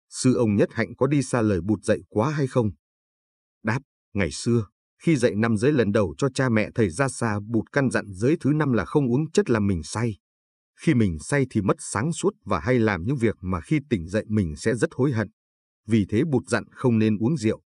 Sư 0.09 0.33
ông 0.33 0.55
Nhất 0.55 0.69
Hạnh 0.71 0.95
có 0.95 1.07
đi 1.07 1.23
xa 1.23 1.41
lời 1.41 1.61
bụt 1.61 1.83
dạy 1.83 1.99
quá 2.09 2.29
hay 2.29 2.47
không? 2.47 2.69
Đáp, 3.63 3.79
ngày 4.13 4.31
xưa, 4.31 4.65
khi 5.01 5.15
dạy 5.15 5.35
năm 5.35 5.57
giới 5.57 5.71
lần 5.71 5.91
đầu 5.91 6.15
cho 6.17 6.29
cha 6.33 6.49
mẹ 6.49 6.69
thầy 6.75 6.89
ra 6.89 7.07
xa 7.07 7.39
bụt 7.47 7.65
căn 7.71 7.89
dặn 7.91 8.05
giới 8.13 8.37
thứ 8.39 8.53
năm 8.53 8.73
là 8.73 8.85
không 8.85 9.11
uống 9.11 9.31
chất 9.31 9.49
làm 9.49 9.67
mình 9.67 9.83
say. 9.83 10.17
Khi 10.79 10.93
mình 10.93 11.19
say 11.19 11.45
thì 11.49 11.61
mất 11.61 11.77
sáng 11.79 12.13
suốt 12.13 12.33
và 12.45 12.59
hay 12.59 12.79
làm 12.79 13.03
những 13.03 13.17
việc 13.17 13.35
mà 13.41 13.61
khi 13.61 13.79
tỉnh 13.89 14.07
dậy 14.07 14.25
mình 14.27 14.55
sẽ 14.55 14.75
rất 14.75 14.89
hối 14.93 15.11
hận. 15.11 15.29
Vì 15.87 16.05
thế 16.09 16.23
bụt 16.31 16.43
dặn 16.47 16.63
không 16.71 16.99
nên 16.99 17.17
uống 17.17 17.37
rượu. 17.37 17.61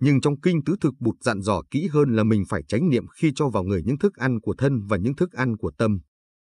Nhưng 0.00 0.20
trong 0.20 0.40
kinh 0.40 0.64
tứ 0.64 0.76
thực 0.80 0.94
bụt 1.00 1.16
dặn 1.20 1.40
dò 1.40 1.62
kỹ 1.70 1.88
hơn 1.92 2.16
là 2.16 2.24
mình 2.24 2.44
phải 2.48 2.62
tránh 2.68 2.88
niệm 2.88 3.06
khi 3.16 3.32
cho 3.34 3.48
vào 3.48 3.64
người 3.64 3.82
những 3.84 3.98
thức 3.98 4.14
ăn 4.14 4.40
của 4.40 4.54
thân 4.58 4.86
và 4.86 4.96
những 4.96 5.16
thức 5.16 5.32
ăn 5.32 5.56
của 5.56 5.70
tâm. 5.78 6.00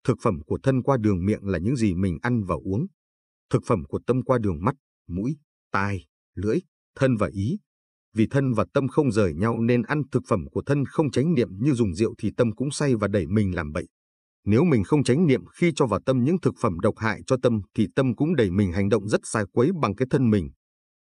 Thực 0.03 0.17
phẩm 0.23 0.41
của 0.45 0.59
thân 0.63 0.83
qua 0.83 0.97
đường 0.97 1.25
miệng 1.25 1.43
là 1.43 1.57
những 1.57 1.75
gì 1.75 1.93
mình 1.93 2.17
ăn 2.21 2.43
và 2.43 2.55
uống. 2.63 2.87
Thực 3.49 3.63
phẩm 3.65 3.83
của 3.85 3.99
tâm 4.07 4.23
qua 4.23 4.37
đường 4.41 4.63
mắt, 4.63 4.75
mũi, 5.15 5.37
tai, 5.71 6.05
lưỡi, 6.35 6.59
thân 6.95 7.17
và 7.17 7.29
ý. 7.33 7.59
Vì 8.13 8.27
thân 8.27 8.53
và 8.53 8.65
tâm 8.73 8.87
không 8.87 9.11
rời 9.11 9.33
nhau 9.33 9.61
nên 9.61 9.81
ăn 9.81 10.01
thực 10.11 10.23
phẩm 10.27 10.45
của 10.51 10.63
thân 10.65 10.85
không 10.85 11.11
tránh 11.11 11.33
niệm 11.33 11.49
như 11.59 11.73
dùng 11.73 11.93
rượu 11.93 12.13
thì 12.17 12.31
tâm 12.37 12.51
cũng 12.55 12.71
say 12.71 12.95
và 12.95 13.07
đẩy 13.07 13.27
mình 13.27 13.55
làm 13.55 13.71
bậy. 13.71 13.87
Nếu 14.45 14.63
mình 14.63 14.83
không 14.83 15.03
tránh 15.03 15.27
niệm 15.27 15.41
khi 15.45 15.71
cho 15.75 15.85
vào 15.85 15.99
tâm 16.05 16.23
những 16.23 16.39
thực 16.41 16.53
phẩm 16.61 16.79
độc 16.79 16.97
hại 16.97 17.21
cho 17.27 17.37
tâm 17.43 17.61
thì 17.75 17.87
tâm 17.95 18.15
cũng 18.15 18.35
đẩy 18.35 18.51
mình 18.51 18.71
hành 18.71 18.89
động 18.89 19.09
rất 19.09 19.21
sai 19.23 19.43
quấy 19.51 19.69
bằng 19.81 19.95
cái 19.95 20.07
thân 20.09 20.29
mình. 20.29 20.49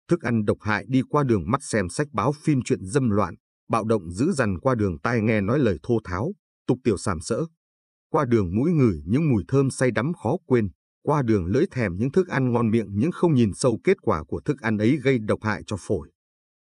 Thức 0.09 0.23
ăn 0.23 0.45
độc 0.45 0.59
hại 0.61 0.85
đi 0.89 1.03
qua 1.09 1.25
đường 1.25 1.51
mắt 1.51 1.63
xem 1.63 1.89
sách 1.89 2.07
báo 2.13 2.33
phim 2.33 2.61
chuyện 2.65 2.85
dâm 2.85 3.11
loạn, 3.11 3.35
bạo 3.69 3.85
động 3.85 4.11
dữ 4.11 4.33
dằn 4.33 4.59
qua 4.59 4.75
đường 4.75 4.99
tai 5.03 5.21
nghe 5.21 5.41
nói 5.41 5.59
lời 5.59 5.79
thô 5.83 5.99
tháo, 6.05 6.33
tục 6.67 6.79
tiểu 6.85 6.97
sàm 6.97 7.21
sỡ. 7.21 7.45
Qua 8.11 8.25
đường 8.25 8.55
mũi 8.57 8.73
ngửi 8.73 9.01
những 9.07 9.29
mùi 9.31 9.45
thơm 9.49 9.71
say 9.71 9.91
đắm 9.91 10.13
khó 10.23 10.37
quên, 10.47 10.69
qua 11.03 11.23
đường 11.23 11.47
lưỡi 11.47 11.65
thèm 11.71 11.97
những 11.97 12.13
thức 12.13 12.29
ăn 12.29 12.53
ngon 12.53 12.71
miệng 12.71 12.89
nhưng 12.91 13.13
không 13.13 13.35
nhìn 13.35 13.51
sâu 13.55 13.81
kết 13.85 13.97
quả 14.03 14.25
của 14.25 14.41
thức 14.41 14.61
ăn 14.61 14.79
ấy 14.79 14.97
gây 14.97 15.19
độc 15.19 15.43
hại 15.43 15.63
cho 15.67 15.77
phổi. 15.81 16.11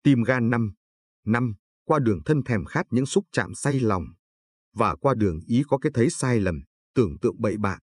Tim 0.03 0.23
gan 0.23 0.49
năm, 0.49 0.71
năm, 1.25 1.53
qua 1.85 1.99
đường 1.99 2.19
thân 2.25 2.43
thèm 2.43 2.65
khát 2.65 2.85
những 2.91 3.05
xúc 3.05 3.25
chạm 3.31 3.53
say 3.55 3.79
lòng. 3.79 4.03
Và 4.75 4.95
qua 4.95 5.13
đường 5.17 5.39
ý 5.47 5.63
có 5.67 5.77
cái 5.77 5.91
thấy 5.95 6.09
sai 6.09 6.39
lầm, 6.39 6.61
tưởng 6.95 7.17
tượng 7.21 7.41
bậy 7.41 7.57
bạ. 7.57 7.77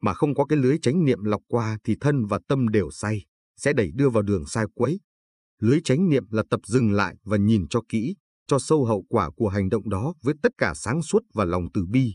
Mà 0.00 0.14
không 0.14 0.34
có 0.34 0.44
cái 0.44 0.58
lưới 0.58 0.78
tránh 0.82 1.04
niệm 1.04 1.24
lọc 1.24 1.42
qua 1.48 1.78
thì 1.84 1.96
thân 2.00 2.26
và 2.26 2.38
tâm 2.48 2.68
đều 2.68 2.90
say, 2.90 3.24
sẽ 3.56 3.72
đẩy 3.72 3.90
đưa 3.94 4.08
vào 4.08 4.22
đường 4.22 4.46
sai 4.46 4.64
quấy. 4.74 5.00
Lưới 5.60 5.80
tránh 5.84 6.08
niệm 6.08 6.24
là 6.30 6.42
tập 6.50 6.60
dừng 6.64 6.92
lại 6.92 7.16
và 7.24 7.36
nhìn 7.36 7.66
cho 7.70 7.80
kỹ, 7.88 8.16
cho 8.46 8.58
sâu 8.58 8.84
hậu 8.84 9.04
quả 9.08 9.30
của 9.36 9.48
hành 9.48 9.68
động 9.68 9.88
đó 9.88 10.14
với 10.22 10.34
tất 10.42 10.52
cả 10.58 10.72
sáng 10.74 11.02
suốt 11.02 11.22
và 11.34 11.44
lòng 11.44 11.68
từ 11.74 11.86
bi. 11.86 12.14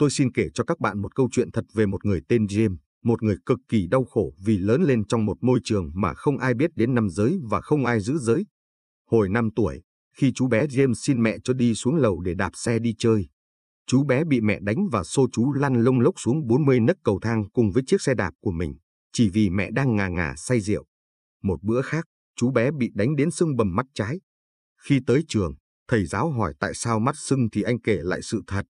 Tôi 0.00 0.10
xin 0.10 0.32
kể 0.32 0.48
cho 0.54 0.64
các 0.64 0.80
bạn 0.80 1.02
một 1.02 1.14
câu 1.14 1.28
chuyện 1.32 1.50
thật 1.50 1.64
về 1.74 1.86
một 1.86 2.04
người 2.04 2.20
tên 2.28 2.46
James 2.46 2.76
một 3.02 3.22
người 3.22 3.36
cực 3.46 3.58
kỳ 3.68 3.86
đau 3.86 4.04
khổ 4.04 4.34
vì 4.44 4.58
lớn 4.58 4.82
lên 4.82 5.06
trong 5.06 5.26
một 5.26 5.36
môi 5.40 5.60
trường 5.64 5.90
mà 5.94 6.14
không 6.14 6.38
ai 6.38 6.54
biết 6.54 6.70
đến 6.74 6.94
năm 6.94 7.08
giới 7.10 7.38
và 7.50 7.60
không 7.60 7.86
ai 7.86 8.00
giữ 8.00 8.18
giới. 8.18 8.46
Hồi 9.10 9.28
năm 9.28 9.48
tuổi, 9.56 9.82
khi 10.16 10.32
chú 10.34 10.48
bé 10.48 10.66
James 10.66 10.94
xin 10.94 11.22
mẹ 11.22 11.36
cho 11.44 11.54
đi 11.54 11.74
xuống 11.74 11.96
lầu 11.96 12.20
để 12.20 12.34
đạp 12.34 12.50
xe 12.54 12.78
đi 12.78 12.94
chơi. 12.98 13.28
Chú 13.86 14.04
bé 14.04 14.24
bị 14.24 14.40
mẹ 14.40 14.58
đánh 14.62 14.88
và 14.92 15.04
xô 15.04 15.28
chú 15.32 15.52
lăn 15.52 15.84
lông 15.84 16.00
lốc 16.00 16.14
xuống 16.16 16.46
40 16.46 16.80
nấc 16.80 16.96
cầu 17.04 17.18
thang 17.22 17.50
cùng 17.52 17.70
với 17.70 17.82
chiếc 17.86 18.02
xe 18.02 18.14
đạp 18.14 18.30
của 18.40 18.52
mình, 18.52 18.74
chỉ 19.12 19.30
vì 19.30 19.50
mẹ 19.50 19.70
đang 19.70 19.96
ngà 19.96 20.08
ngà 20.08 20.34
say 20.36 20.60
rượu. 20.60 20.84
Một 21.42 21.62
bữa 21.62 21.82
khác, 21.82 22.04
chú 22.36 22.50
bé 22.50 22.70
bị 22.70 22.90
đánh 22.94 23.16
đến 23.16 23.30
sưng 23.30 23.56
bầm 23.56 23.76
mắt 23.76 23.86
trái. 23.94 24.20
Khi 24.88 25.00
tới 25.06 25.24
trường, 25.28 25.54
thầy 25.88 26.06
giáo 26.06 26.30
hỏi 26.30 26.54
tại 26.60 26.74
sao 26.74 27.00
mắt 27.00 27.14
sưng 27.18 27.50
thì 27.52 27.62
anh 27.62 27.80
kể 27.80 27.98
lại 28.02 28.20
sự 28.22 28.42
thật. 28.46 28.66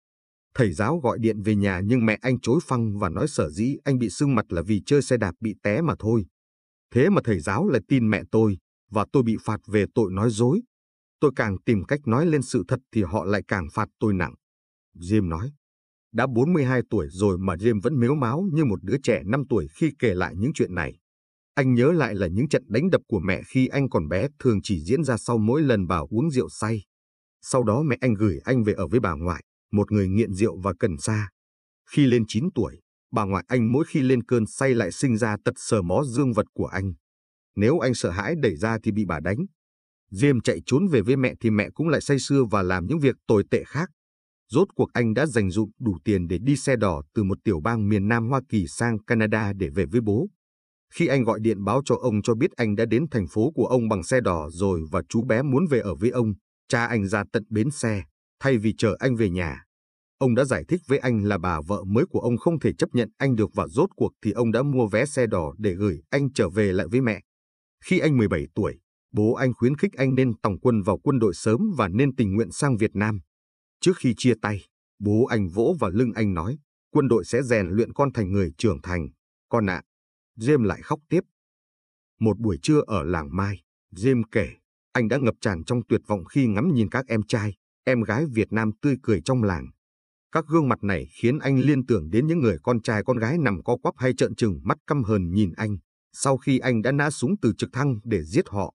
Thầy 0.55 0.73
giáo 0.73 0.99
gọi 0.99 1.19
điện 1.19 1.43
về 1.43 1.55
nhà 1.57 1.81
nhưng 1.85 2.07
mẹ 2.07 2.19
anh 2.23 2.41
chối 2.41 2.61
phăng 2.63 2.99
và 2.99 3.09
nói 3.09 3.29
sở 3.29 3.51
dĩ 3.51 3.77
anh 3.85 3.99
bị 3.99 4.11
sưng 4.11 4.35
mặt 4.35 4.53
là 4.53 4.63
vì 4.63 4.83
chơi 4.87 5.03
xe 5.03 5.17
đạp 5.17 5.33
bị 5.41 5.55
té 5.63 5.81
mà 5.81 5.95
thôi. 5.99 6.27
Thế 6.95 7.11
mà 7.11 7.21
thầy 7.25 7.41
giáo 7.41 7.69
lại 7.69 7.81
tin 7.89 8.11
mẹ 8.11 8.23
tôi, 8.31 8.59
và 8.91 9.07
tôi 9.13 9.23
bị 9.23 9.37
phạt 9.45 9.61
về 9.67 9.85
tội 9.95 10.13
nói 10.13 10.31
dối. 10.31 10.63
Tôi 11.21 11.31
càng 11.37 11.57
tìm 11.67 11.85
cách 11.85 12.01
nói 12.07 12.27
lên 12.27 12.43
sự 12.43 12.65
thật 12.69 12.81
thì 12.93 13.03
họ 13.03 13.25
lại 13.25 13.43
càng 13.49 13.69
phạt 13.73 13.89
tôi 13.99 14.15
nặng. 14.15 14.35
Jim 14.97 15.29
nói, 15.29 15.53
đã 16.13 16.27
42 16.27 16.83
tuổi 16.91 17.09
rồi 17.11 17.39
mà 17.39 17.55
Jim 17.55 17.81
vẫn 17.83 18.01
mếu 18.01 18.15
máu 18.15 18.49
như 18.53 18.65
một 18.65 18.83
đứa 18.83 18.97
trẻ 19.03 19.23
5 19.27 19.43
tuổi 19.49 19.67
khi 19.75 19.93
kể 19.99 20.15
lại 20.15 20.35
những 20.37 20.53
chuyện 20.55 20.75
này. 20.75 20.99
Anh 21.55 21.75
nhớ 21.75 21.93
lại 21.93 22.15
là 22.15 22.27
những 22.27 22.49
trận 22.49 22.65
đánh 22.69 22.91
đập 22.91 23.01
của 23.09 23.21
mẹ 23.21 23.43
khi 23.47 23.67
anh 23.67 23.89
còn 23.91 24.09
bé 24.09 24.29
thường 24.39 24.59
chỉ 24.63 24.81
diễn 24.85 25.05
ra 25.05 25.17
sau 25.17 25.39
mỗi 25.39 25.63
lần 25.63 25.87
bà 25.87 25.99
uống 26.11 26.31
rượu 26.31 26.49
say. 26.49 26.83
Sau 27.43 27.63
đó 27.63 27.83
mẹ 27.83 27.97
anh 28.01 28.15
gửi 28.15 28.39
anh 28.45 28.65
về 28.65 28.73
ở 28.73 28.87
với 28.89 29.01
bà 29.01 29.15
ngoại, 29.15 29.45
một 29.73 29.93
người 29.93 30.09
nghiện 30.09 30.33
rượu 30.33 30.61
và 30.61 30.73
cần 30.79 30.97
sa. 30.99 31.29
Khi 31.91 32.07
lên 32.07 32.25
9 32.29 32.49
tuổi, 32.55 32.81
bà 33.13 33.25
ngoại 33.25 33.45
anh 33.49 33.73
mỗi 33.73 33.85
khi 33.89 34.01
lên 34.01 34.23
cơn 34.23 34.47
say 34.47 34.75
lại 34.75 34.93
sinh 34.93 35.17
ra 35.17 35.37
tật 35.45 35.55
sờ 35.57 35.83
mó 35.83 36.03
dương 36.05 36.33
vật 36.33 36.47
của 36.55 36.67
anh. 36.67 36.93
Nếu 37.57 37.79
anh 37.79 37.95
sợ 37.95 38.11
hãi 38.11 38.35
đẩy 38.43 38.57
ra 38.57 38.79
thì 38.83 38.93
bị 38.93 39.05
bà 39.05 39.21
đánh. 39.21 39.39
Diêm 40.11 40.41
chạy 40.41 40.61
trốn 40.67 40.89
về 40.89 41.01
với 41.01 41.17
mẹ 41.17 41.35
thì 41.41 41.51
mẹ 41.51 41.69
cũng 41.75 41.89
lại 41.89 42.01
say 42.01 42.19
sưa 42.19 42.45
và 42.51 42.63
làm 42.63 42.87
những 42.87 42.99
việc 42.99 43.17
tồi 43.27 43.45
tệ 43.51 43.65
khác. 43.67 43.91
Rốt 44.49 44.69
cuộc 44.75 44.93
anh 44.93 45.15
đã 45.15 45.27
dành 45.27 45.51
dụm 45.51 45.71
đủ 45.81 45.99
tiền 46.05 46.29
để 46.29 46.39
đi 46.43 46.57
xe 46.57 46.77
đỏ 46.77 47.03
từ 47.15 47.23
một 47.23 47.39
tiểu 47.45 47.61
bang 47.61 47.89
miền 47.89 48.09
Nam 48.09 48.29
Hoa 48.29 48.41
Kỳ 48.49 48.67
sang 48.67 48.99
Canada 49.05 49.53
để 49.53 49.69
về 49.75 49.87
với 49.87 50.01
bố. 50.01 50.29
Khi 50.95 51.07
anh 51.07 51.25
gọi 51.25 51.41
điện 51.41 51.65
báo 51.65 51.83
cho 51.85 51.95
ông 51.95 52.23
cho 52.23 52.35
biết 52.35 52.51
anh 52.57 52.77
đã 52.77 52.85
đến 52.85 53.05
thành 53.11 53.27
phố 53.27 53.51
của 53.55 53.67
ông 53.67 53.89
bằng 53.89 54.03
xe 54.03 54.21
đỏ 54.21 54.49
rồi 54.53 54.81
và 54.91 55.03
chú 55.09 55.25
bé 55.25 55.43
muốn 55.43 55.67
về 55.67 55.81
ở 55.81 55.95
với 55.95 56.11
ông, 56.11 56.33
cha 56.69 56.87
anh 56.87 57.07
ra 57.07 57.25
tận 57.33 57.45
bến 57.51 57.71
xe, 57.71 58.03
thay 58.41 58.59
vì 58.59 58.75
chờ 58.79 58.97
anh 58.99 59.17
về 59.17 59.31
nhà. 59.31 59.65
Ông 60.19 60.35
đã 60.35 60.45
giải 60.45 60.65
thích 60.69 60.81
với 60.87 60.99
anh 60.99 61.25
là 61.25 61.39
bà 61.39 61.61
vợ 61.61 61.85
mới 61.85 62.05
của 62.11 62.21
ông 62.21 62.37
không 62.37 62.61
thể 62.61 62.73
chấp 62.73 62.89
nhận 62.93 63.11
anh 63.19 63.37
được 63.37 63.51
và 63.55 63.67
rốt 63.69 63.91
cuộc 63.97 64.13
thì 64.23 64.31
ông 64.31 64.53
đã 64.53 64.63
mua 64.63 64.87
vé 64.87 65.07
xe 65.07 65.27
đỏ 65.27 65.55
để 65.59 65.75
gửi 65.75 66.03
anh 66.11 66.33
trở 66.33 66.49
về 66.49 66.73
lại 66.73 66.87
với 66.91 67.01
mẹ. 67.01 67.21
Khi 67.85 67.99
anh 67.99 68.17
17 68.17 68.47
tuổi, 68.55 68.81
bố 69.13 69.35
anh 69.35 69.55
khuyến 69.55 69.77
khích 69.77 69.93
anh 69.93 70.15
nên 70.15 70.39
tòng 70.43 70.61
quân 70.61 70.83
vào 70.83 70.99
quân 70.99 71.19
đội 71.19 71.35
sớm 71.35 71.61
và 71.77 71.89
nên 71.89 72.17
tình 72.17 72.35
nguyện 72.35 72.51
sang 72.53 72.77
Việt 72.77 72.91
Nam. 72.95 73.21
Trước 73.81 73.93
khi 73.97 74.15
chia 74.17 74.35
tay, 74.43 74.61
bố 74.99 75.25
anh 75.25 75.49
vỗ 75.49 75.77
vào 75.81 75.91
lưng 75.91 76.13
anh 76.15 76.35
nói, 76.35 76.59
quân 76.91 77.09
đội 77.09 77.25
sẽ 77.25 77.43
rèn 77.43 77.67
luyện 77.69 77.93
con 77.93 78.13
thành 78.13 78.33
người 78.33 78.53
trưởng 78.59 78.83
thành. 78.83 79.09
Con 79.49 79.71
ạ, 79.71 79.75
à, 79.75 79.83
James 80.39 80.65
lại 80.65 80.83
khóc 80.83 81.01
tiếp. 81.09 81.21
Một 82.21 82.39
buổi 82.39 82.59
trưa 82.63 82.81
ở 82.87 83.03
làng 83.03 83.37
Mai, 83.37 83.63
James 83.97 84.23
kể, 84.33 84.49
anh 84.93 85.09
đã 85.09 85.19
ngập 85.19 85.35
tràn 85.41 85.65
trong 85.65 85.81
tuyệt 85.89 86.01
vọng 86.07 86.25
khi 86.25 86.47
ngắm 86.47 86.75
nhìn 86.75 86.89
các 86.91 87.07
em 87.07 87.21
trai, 87.29 87.55
em 87.91 88.03
gái 88.03 88.25
Việt 88.35 88.53
Nam 88.53 88.71
tươi 88.83 88.97
cười 89.03 89.21
trong 89.25 89.43
làng. 89.43 89.67
Các 90.33 90.45
gương 90.49 90.69
mặt 90.69 90.79
này 90.83 91.07
khiến 91.21 91.39
anh 91.39 91.59
liên 91.59 91.87
tưởng 91.87 92.11
đến 92.11 92.27
những 92.27 92.41
người 92.41 92.57
con 92.63 92.83
trai 92.83 93.03
con 93.05 93.19
gái 93.19 93.39
nằm 93.39 93.63
co 93.63 93.77
quắp 93.77 93.95
hay 93.97 94.13
trợn 94.15 94.35
trừng 94.35 94.61
mắt 94.63 94.79
căm 94.87 95.05
hờn 95.05 95.33
nhìn 95.33 95.53
anh, 95.57 95.77
sau 96.13 96.37
khi 96.37 96.59
anh 96.59 96.83
đã 96.83 96.93
nã 96.93 97.11
súng 97.11 97.35
từ 97.43 97.53
trực 97.59 97.71
thăng 97.73 98.01
để 98.05 98.23
giết 98.23 98.49
họ. 98.49 98.75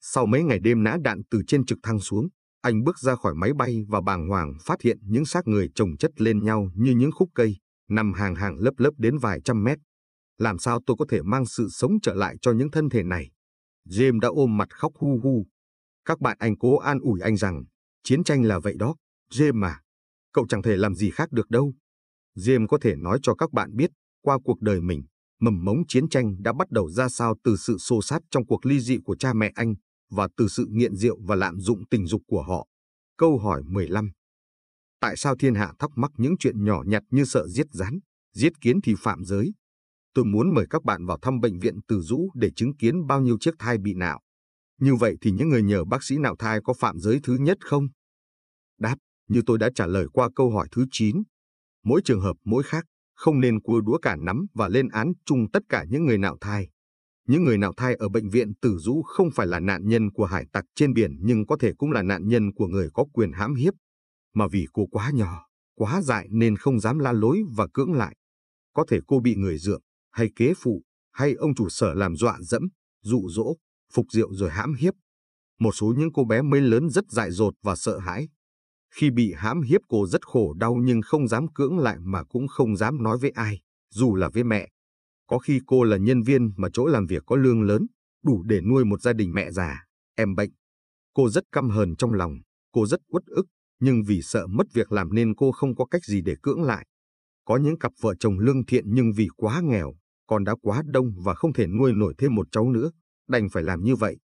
Sau 0.00 0.26
mấy 0.26 0.42
ngày 0.42 0.58
đêm 0.58 0.82
nã 0.82 0.96
đạn 1.04 1.22
từ 1.30 1.42
trên 1.46 1.64
trực 1.64 1.78
thăng 1.82 2.00
xuống, 2.00 2.28
anh 2.60 2.84
bước 2.84 2.98
ra 2.98 3.14
khỏi 3.14 3.34
máy 3.34 3.50
bay 3.58 3.82
và 3.88 4.00
bàng 4.00 4.28
hoàng 4.28 4.52
phát 4.64 4.82
hiện 4.82 4.98
những 5.02 5.24
xác 5.24 5.46
người 5.46 5.68
chồng 5.74 5.96
chất 5.98 6.20
lên 6.20 6.44
nhau 6.44 6.68
như 6.74 6.92
những 6.92 7.12
khúc 7.12 7.28
cây, 7.34 7.56
nằm 7.88 8.12
hàng 8.12 8.34
hàng 8.34 8.58
lớp 8.58 8.72
lớp 8.76 8.90
đến 8.98 9.18
vài 9.18 9.40
trăm 9.44 9.64
mét. 9.64 9.78
Làm 10.38 10.58
sao 10.58 10.80
tôi 10.86 10.96
có 10.98 11.04
thể 11.08 11.22
mang 11.22 11.46
sự 11.46 11.68
sống 11.70 11.92
trở 12.02 12.14
lại 12.14 12.36
cho 12.42 12.52
những 12.52 12.70
thân 12.70 12.88
thể 12.88 13.02
này? 13.02 13.30
James 13.88 14.20
đã 14.20 14.28
ôm 14.28 14.56
mặt 14.56 14.68
khóc 14.70 14.92
hu 14.94 15.20
hu. 15.22 15.46
Các 16.04 16.20
bạn 16.20 16.36
anh 16.40 16.58
cố 16.58 16.78
an 16.78 16.98
ủi 17.00 17.20
anh 17.20 17.36
rằng, 17.36 17.64
chiến 18.04 18.24
tranh 18.24 18.42
là 18.42 18.58
vậy 18.58 18.74
đó, 18.78 18.96
James 19.32 19.54
mà. 19.54 19.80
Cậu 20.32 20.46
chẳng 20.48 20.62
thể 20.62 20.76
làm 20.76 20.94
gì 20.94 21.10
khác 21.10 21.32
được 21.32 21.50
đâu. 21.50 21.74
James 22.36 22.66
có 22.66 22.78
thể 22.80 22.96
nói 22.96 23.18
cho 23.22 23.34
các 23.34 23.52
bạn 23.52 23.76
biết, 23.76 23.90
qua 24.22 24.38
cuộc 24.44 24.60
đời 24.60 24.80
mình, 24.80 25.02
mầm 25.40 25.64
mống 25.64 25.86
chiến 25.88 26.08
tranh 26.08 26.42
đã 26.42 26.52
bắt 26.52 26.70
đầu 26.70 26.90
ra 26.90 27.08
sao 27.08 27.34
từ 27.44 27.56
sự 27.56 27.76
xô 27.78 28.02
sát 28.02 28.22
trong 28.30 28.46
cuộc 28.46 28.66
ly 28.66 28.80
dị 28.80 28.98
của 29.04 29.16
cha 29.16 29.32
mẹ 29.32 29.52
anh 29.54 29.74
và 30.10 30.28
từ 30.36 30.48
sự 30.48 30.66
nghiện 30.70 30.96
rượu 30.96 31.18
và 31.26 31.34
lạm 31.34 31.60
dụng 31.60 31.86
tình 31.90 32.06
dục 32.06 32.22
của 32.26 32.42
họ. 32.42 32.66
Câu 33.18 33.38
hỏi 33.38 33.62
15 33.66 34.10
Tại 35.00 35.16
sao 35.16 35.36
thiên 35.36 35.54
hạ 35.54 35.72
thắc 35.78 35.90
mắc 35.96 36.10
những 36.16 36.34
chuyện 36.38 36.64
nhỏ 36.64 36.82
nhặt 36.86 37.02
như 37.10 37.24
sợ 37.24 37.48
giết 37.48 37.66
rắn, 37.72 37.98
giết 38.34 38.52
kiến 38.60 38.80
thì 38.84 38.94
phạm 38.98 39.24
giới? 39.24 39.52
Tôi 40.14 40.24
muốn 40.24 40.54
mời 40.54 40.66
các 40.70 40.84
bạn 40.84 41.06
vào 41.06 41.18
thăm 41.22 41.40
bệnh 41.40 41.58
viện 41.58 41.80
Từ 41.88 42.00
Dũ 42.00 42.30
để 42.34 42.50
chứng 42.56 42.76
kiến 42.76 43.06
bao 43.06 43.20
nhiêu 43.20 43.38
chiếc 43.40 43.54
thai 43.58 43.78
bị 43.78 43.94
nạo. 43.94 44.20
Như 44.82 44.94
vậy 44.94 45.16
thì 45.20 45.30
những 45.30 45.48
người 45.48 45.62
nhờ 45.62 45.84
bác 45.84 46.02
sĩ 46.02 46.16
nạo 46.18 46.36
thai 46.38 46.60
có 46.64 46.72
phạm 46.72 46.98
giới 46.98 47.20
thứ 47.22 47.36
nhất 47.40 47.58
không? 47.60 47.88
Đáp, 48.78 48.96
như 49.28 49.42
tôi 49.46 49.58
đã 49.58 49.70
trả 49.74 49.86
lời 49.86 50.06
qua 50.12 50.28
câu 50.36 50.50
hỏi 50.50 50.68
thứ 50.72 50.84
9. 50.90 51.22
Mỗi 51.84 52.00
trường 52.04 52.20
hợp 52.20 52.36
mỗi 52.44 52.62
khác, 52.62 52.84
không 53.14 53.40
nên 53.40 53.60
cua 53.60 53.80
đũa 53.80 53.98
cả 53.98 54.16
nắm 54.16 54.46
và 54.54 54.68
lên 54.68 54.88
án 54.88 55.12
chung 55.24 55.50
tất 55.52 55.62
cả 55.68 55.84
những 55.88 56.04
người 56.04 56.18
nạo 56.18 56.36
thai. 56.40 56.68
Những 57.28 57.44
người 57.44 57.58
nạo 57.58 57.72
thai 57.76 57.94
ở 57.94 58.08
bệnh 58.08 58.30
viện 58.30 58.52
Tử 58.60 58.76
Dũ 58.78 59.02
không 59.02 59.30
phải 59.34 59.46
là 59.46 59.60
nạn 59.60 59.88
nhân 59.88 60.10
của 60.10 60.24
hải 60.24 60.46
tặc 60.52 60.64
trên 60.74 60.92
biển 60.92 61.18
nhưng 61.20 61.46
có 61.46 61.56
thể 61.60 61.72
cũng 61.78 61.90
là 61.90 62.02
nạn 62.02 62.28
nhân 62.28 62.52
của 62.54 62.66
người 62.66 62.88
có 62.94 63.04
quyền 63.12 63.32
hãm 63.32 63.54
hiếp. 63.54 63.74
Mà 64.34 64.48
vì 64.52 64.66
cô 64.72 64.86
quá 64.86 65.10
nhỏ, 65.14 65.46
quá 65.74 66.02
dại 66.02 66.28
nên 66.30 66.56
không 66.56 66.80
dám 66.80 66.98
la 66.98 67.12
lối 67.12 67.42
và 67.56 67.66
cưỡng 67.74 67.92
lại. 67.92 68.16
Có 68.72 68.84
thể 68.88 69.00
cô 69.06 69.20
bị 69.20 69.34
người 69.34 69.58
dượng, 69.58 69.82
hay 70.10 70.30
kế 70.36 70.52
phụ, 70.56 70.82
hay 71.12 71.34
ông 71.34 71.54
chủ 71.54 71.68
sở 71.68 71.94
làm 71.94 72.16
dọa 72.16 72.38
dẫm, 72.40 72.68
dụ 73.02 73.28
dỗ, 73.28 73.56
phục 73.94 74.06
rượu 74.10 74.34
rồi 74.34 74.50
hãm 74.50 74.74
hiếp. 74.74 74.94
Một 75.60 75.72
số 75.72 75.94
những 75.98 76.12
cô 76.12 76.24
bé 76.24 76.42
mới 76.42 76.60
lớn 76.60 76.90
rất 76.90 77.04
dại 77.10 77.30
dột 77.30 77.54
và 77.62 77.76
sợ 77.76 77.98
hãi. 77.98 78.28
Khi 78.94 79.10
bị 79.10 79.32
hãm 79.36 79.62
hiếp 79.62 79.80
cô 79.88 80.06
rất 80.06 80.26
khổ 80.26 80.54
đau 80.54 80.74
nhưng 80.82 81.02
không 81.02 81.28
dám 81.28 81.52
cưỡng 81.52 81.78
lại 81.78 81.96
mà 82.00 82.24
cũng 82.24 82.48
không 82.48 82.76
dám 82.76 83.02
nói 83.02 83.18
với 83.18 83.30
ai, 83.30 83.60
dù 83.90 84.14
là 84.14 84.28
với 84.28 84.44
mẹ. 84.44 84.68
Có 85.26 85.38
khi 85.38 85.60
cô 85.66 85.84
là 85.84 85.96
nhân 85.96 86.22
viên 86.22 86.52
mà 86.56 86.68
chỗ 86.72 86.86
làm 86.86 87.06
việc 87.06 87.22
có 87.26 87.36
lương 87.36 87.62
lớn, 87.62 87.86
đủ 88.24 88.42
để 88.42 88.60
nuôi 88.60 88.84
một 88.84 89.02
gia 89.02 89.12
đình 89.12 89.32
mẹ 89.32 89.50
già, 89.50 89.84
em 90.16 90.34
bệnh. 90.34 90.50
Cô 91.14 91.28
rất 91.28 91.44
căm 91.52 91.70
hờn 91.70 91.96
trong 91.96 92.12
lòng, 92.12 92.32
cô 92.72 92.86
rất 92.86 93.00
uất 93.08 93.22
ức, 93.26 93.46
nhưng 93.80 94.02
vì 94.06 94.22
sợ 94.22 94.46
mất 94.46 94.66
việc 94.74 94.92
làm 94.92 95.14
nên 95.14 95.34
cô 95.34 95.52
không 95.52 95.74
có 95.76 95.84
cách 95.84 96.04
gì 96.04 96.20
để 96.22 96.34
cưỡng 96.42 96.62
lại. 96.62 96.86
Có 97.44 97.56
những 97.56 97.78
cặp 97.78 97.92
vợ 98.00 98.14
chồng 98.20 98.38
lương 98.38 98.64
thiện 98.64 98.84
nhưng 98.86 99.12
vì 99.16 99.28
quá 99.36 99.60
nghèo, 99.60 99.94
con 100.26 100.44
đã 100.44 100.54
quá 100.62 100.82
đông 100.86 101.12
và 101.24 101.34
không 101.34 101.52
thể 101.52 101.66
nuôi 101.66 101.92
nổi 101.92 102.14
thêm 102.18 102.34
một 102.34 102.46
cháu 102.52 102.70
nữa, 102.70 102.90
đành 103.28 103.48
phải 103.48 103.62
làm 103.62 103.84
như 103.84 103.96
vậy. 103.96 104.16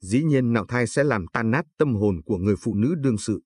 Dĩ 0.00 0.22
nhiên 0.22 0.52
nạo 0.52 0.66
thai 0.68 0.86
sẽ 0.86 1.04
làm 1.04 1.26
tan 1.32 1.50
nát 1.50 1.64
tâm 1.78 1.94
hồn 1.94 2.22
của 2.22 2.38
người 2.38 2.56
phụ 2.60 2.74
nữ 2.74 2.94
đương 2.94 3.18
sự. 3.18 3.42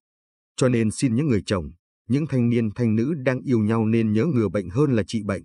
Cho 0.55 0.69
nên 0.69 0.91
xin 0.91 1.15
những 1.15 1.27
người 1.27 1.43
chồng, 1.45 1.71
những 2.07 2.27
thanh 2.27 2.49
niên 2.49 2.69
thanh 2.75 2.95
nữ 2.95 3.13
đang 3.25 3.39
yêu 3.39 3.59
nhau 3.59 3.85
nên 3.85 4.13
nhớ 4.13 4.25
ngừa 4.25 4.49
bệnh 4.49 4.69
hơn 4.69 4.91
là 4.95 5.03
trị 5.07 5.23
bệnh. 5.23 5.43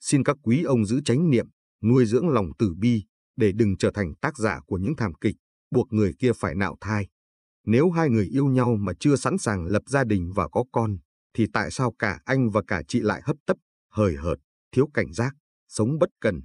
Xin 0.00 0.24
các 0.24 0.36
quý 0.42 0.62
ông 0.62 0.84
giữ 0.84 1.00
chánh 1.04 1.30
niệm, 1.30 1.46
nuôi 1.82 2.06
dưỡng 2.06 2.28
lòng 2.28 2.46
tử 2.58 2.74
bi, 2.78 3.04
để 3.36 3.52
đừng 3.52 3.76
trở 3.76 3.90
thành 3.94 4.14
tác 4.20 4.38
giả 4.38 4.60
của 4.66 4.78
những 4.78 4.96
thảm 4.96 5.14
kịch, 5.14 5.36
buộc 5.70 5.92
người 5.92 6.14
kia 6.18 6.32
phải 6.36 6.54
nạo 6.54 6.76
thai. 6.80 7.08
Nếu 7.66 7.90
hai 7.90 8.10
người 8.10 8.26
yêu 8.26 8.46
nhau 8.46 8.76
mà 8.76 8.92
chưa 9.00 9.16
sẵn 9.16 9.38
sàng 9.38 9.64
lập 9.66 9.82
gia 9.86 10.04
đình 10.04 10.32
và 10.34 10.48
có 10.48 10.64
con, 10.72 10.96
thì 11.34 11.46
tại 11.52 11.70
sao 11.70 11.94
cả 11.98 12.20
anh 12.24 12.50
và 12.50 12.62
cả 12.66 12.82
chị 12.88 13.00
lại 13.00 13.20
hấp 13.24 13.36
tấp, 13.46 13.56
hời 13.90 14.16
hợt, 14.16 14.38
thiếu 14.72 14.88
cảnh 14.94 15.12
giác, 15.12 15.34
sống 15.68 15.98
bất 15.98 16.08
cần? 16.20 16.40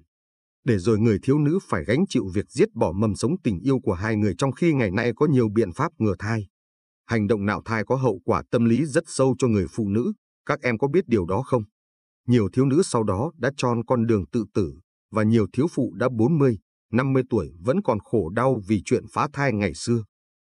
Để 0.63 0.77
rồi 0.77 0.99
người 0.99 1.19
thiếu 1.23 1.39
nữ 1.39 1.59
phải 1.69 1.83
gánh 1.85 2.07
chịu 2.09 2.27
việc 2.33 2.51
giết 2.51 2.73
bỏ 2.73 2.91
mầm 2.91 3.15
sống 3.15 3.35
tình 3.43 3.59
yêu 3.59 3.79
của 3.83 3.93
hai 3.93 4.15
người 4.15 4.35
trong 4.37 4.51
khi 4.51 4.73
ngày 4.73 4.91
nay 4.91 5.11
có 5.15 5.25
nhiều 5.25 5.49
biện 5.55 5.73
pháp 5.73 5.91
ngừa 5.97 6.15
thai. 6.19 6.47
Hành 7.05 7.27
động 7.27 7.45
nạo 7.45 7.61
thai 7.65 7.83
có 7.85 7.95
hậu 7.95 8.19
quả 8.25 8.43
tâm 8.51 8.65
lý 8.65 8.85
rất 8.85 9.03
sâu 9.07 9.35
cho 9.39 9.47
người 9.47 9.65
phụ 9.69 9.89
nữ, 9.89 10.13
các 10.45 10.61
em 10.61 10.77
có 10.77 10.87
biết 10.87 11.07
điều 11.07 11.25
đó 11.25 11.41
không? 11.45 11.63
Nhiều 12.27 12.49
thiếu 12.53 12.65
nữ 12.65 12.81
sau 12.85 13.03
đó 13.03 13.31
đã 13.37 13.51
tròn 13.57 13.85
con 13.85 14.05
đường 14.05 14.25
tự 14.31 14.45
tử, 14.53 14.73
và 15.11 15.23
nhiều 15.23 15.47
thiếu 15.53 15.67
phụ 15.71 15.93
đã 15.95 16.09
40, 16.17 16.59
50 16.91 17.23
tuổi 17.29 17.51
vẫn 17.59 17.81
còn 17.81 17.99
khổ 17.99 18.29
đau 18.29 18.61
vì 18.67 18.81
chuyện 18.85 19.03
phá 19.13 19.27
thai 19.33 19.53
ngày 19.53 19.73
xưa. 19.73 20.03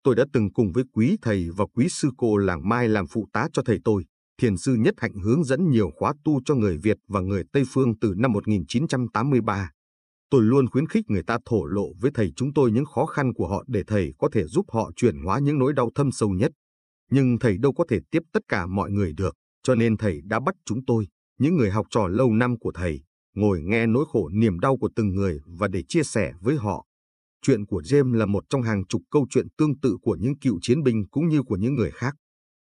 Tôi 0.02 0.14
đã 0.14 0.25
từng 0.33 0.52
cùng 0.52 0.73
với 0.73 0.85
quý 0.92 1.16
thầy 1.23 1.49
và 1.57 1.64
quý 1.75 1.87
sư 1.90 2.11
cô 2.16 2.37
làng 2.37 2.69
Mai 2.69 2.88
làm 2.88 3.07
phụ 3.07 3.26
tá 3.33 3.49
cho 3.52 3.62
thầy 3.66 3.78
tôi, 3.85 4.04
thiền 4.40 4.57
sư 4.57 4.75
nhất 4.75 4.95
hạnh 4.99 5.14
hướng 5.14 5.45
dẫn 5.45 5.71
nhiều 5.71 5.90
khóa 5.95 6.12
tu 6.25 6.40
cho 6.45 6.54
người 6.54 6.78
Việt 6.78 6.97
và 7.09 7.21
người 7.21 7.45
Tây 7.52 7.62
Phương 7.69 7.99
từ 8.00 8.14
năm 8.16 8.33
1983. 8.33 9.71
Tôi 10.30 10.42
luôn 10.42 10.68
khuyến 10.70 10.87
khích 10.87 11.10
người 11.10 11.22
ta 11.22 11.38
thổ 11.44 11.64
lộ 11.64 11.92
với 12.00 12.10
thầy 12.14 12.32
chúng 12.37 12.52
tôi 12.54 12.72
những 12.72 12.84
khó 12.84 13.06
khăn 13.06 13.34
của 13.34 13.49
họ 13.49 13.64
để 13.66 13.82
thầy 13.87 14.12
có 14.18 14.28
thể 14.32 14.44
giúp 14.44 14.66
họ 14.72 14.90
chuyển 14.96 15.22
hóa 15.25 15.38
những 15.38 15.58
nỗi 15.58 15.72
đau 15.72 15.90
thâm 15.94 16.12
sâu 16.12 16.30
nhất. 16.30 16.52
Nhưng 17.10 17.38
thầy 17.38 17.58
đâu 17.58 17.72
có 17.72 17.84
thể 17.88 17.99
tiếp 18.10 18.22
tất 18.32 18.40
cả 18.49 18.66
mọi 18.66 18.90
người 18.90 19.12
được, 19.12 19.37
cho 19.62 19.75
nên 19.75 19.96
thầy 19.96 20.20
đã 20.25 20.40
bắt 20.40 20.54
chúng 20.64 20.84
tôi, 20.84 21.08
những 21.38 21.56
người 21.56 21.70
học 21.70 21.87
trò 21.90 22.08
lâu 22.08 22.32
năm 22.32 22.58
của 22.58 22.72
thầy, 22.75 23.00
ngồi 23.34 23.60
nghe 23.62 23.87
nỗi 23.87 24.04
khổ 24.08 24.28
niềm 24.28 24.58
đau 24.58 24.76
của 24.76 24.88
từng 24.96 25.14
người 25.14 25.40
và 25.46 25.68
để 25.68 25.82
chia 25.88 26.02
sẻ 26.02 26.32
với 26.40 26.56
họ. 26.56 26.87
Chuyện 27.42 27.66
của 27.66 27.80
James 27.80 28.12
là 28.12 28.26
một 28.26 28.44
trong 28.49 28.62
hàng 28.62 28.87
chục 28.87 29.02
câu 29.10 29.26
chuyện 29.30 29.46
tương 29.58 29.78
tự 29.80 29.96
của 30.02 30.16
những 30.20 30.38
cựu 30.38 30.58
chiến 30.62 30.82
binh 30.82 31.08
cũng 31.10 31.28
như 31.28 31.42
của 31.42 31.56
những 31.56 31.75
người 31.75 31.90
khác. 31.90 32.16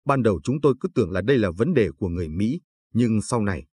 Ban 0.05 0.23
đầu 0.23 0.41
chúng 0.45 0.61
tôi 0.61 0.75
cứ 0.81 0.89
tưởng 0.95 1.11
là 1.11 1.21
đây 1.21 1.39
là 1.39 1.51
vấn 1.51 1.75
đề 1.75 1.89
của 1.97 2.09
người 2.09 2.29
Mỹ, 2.29 2.61
nhưng 2.95 3.23
sau 3.23 3.43
này, 3.43 3.67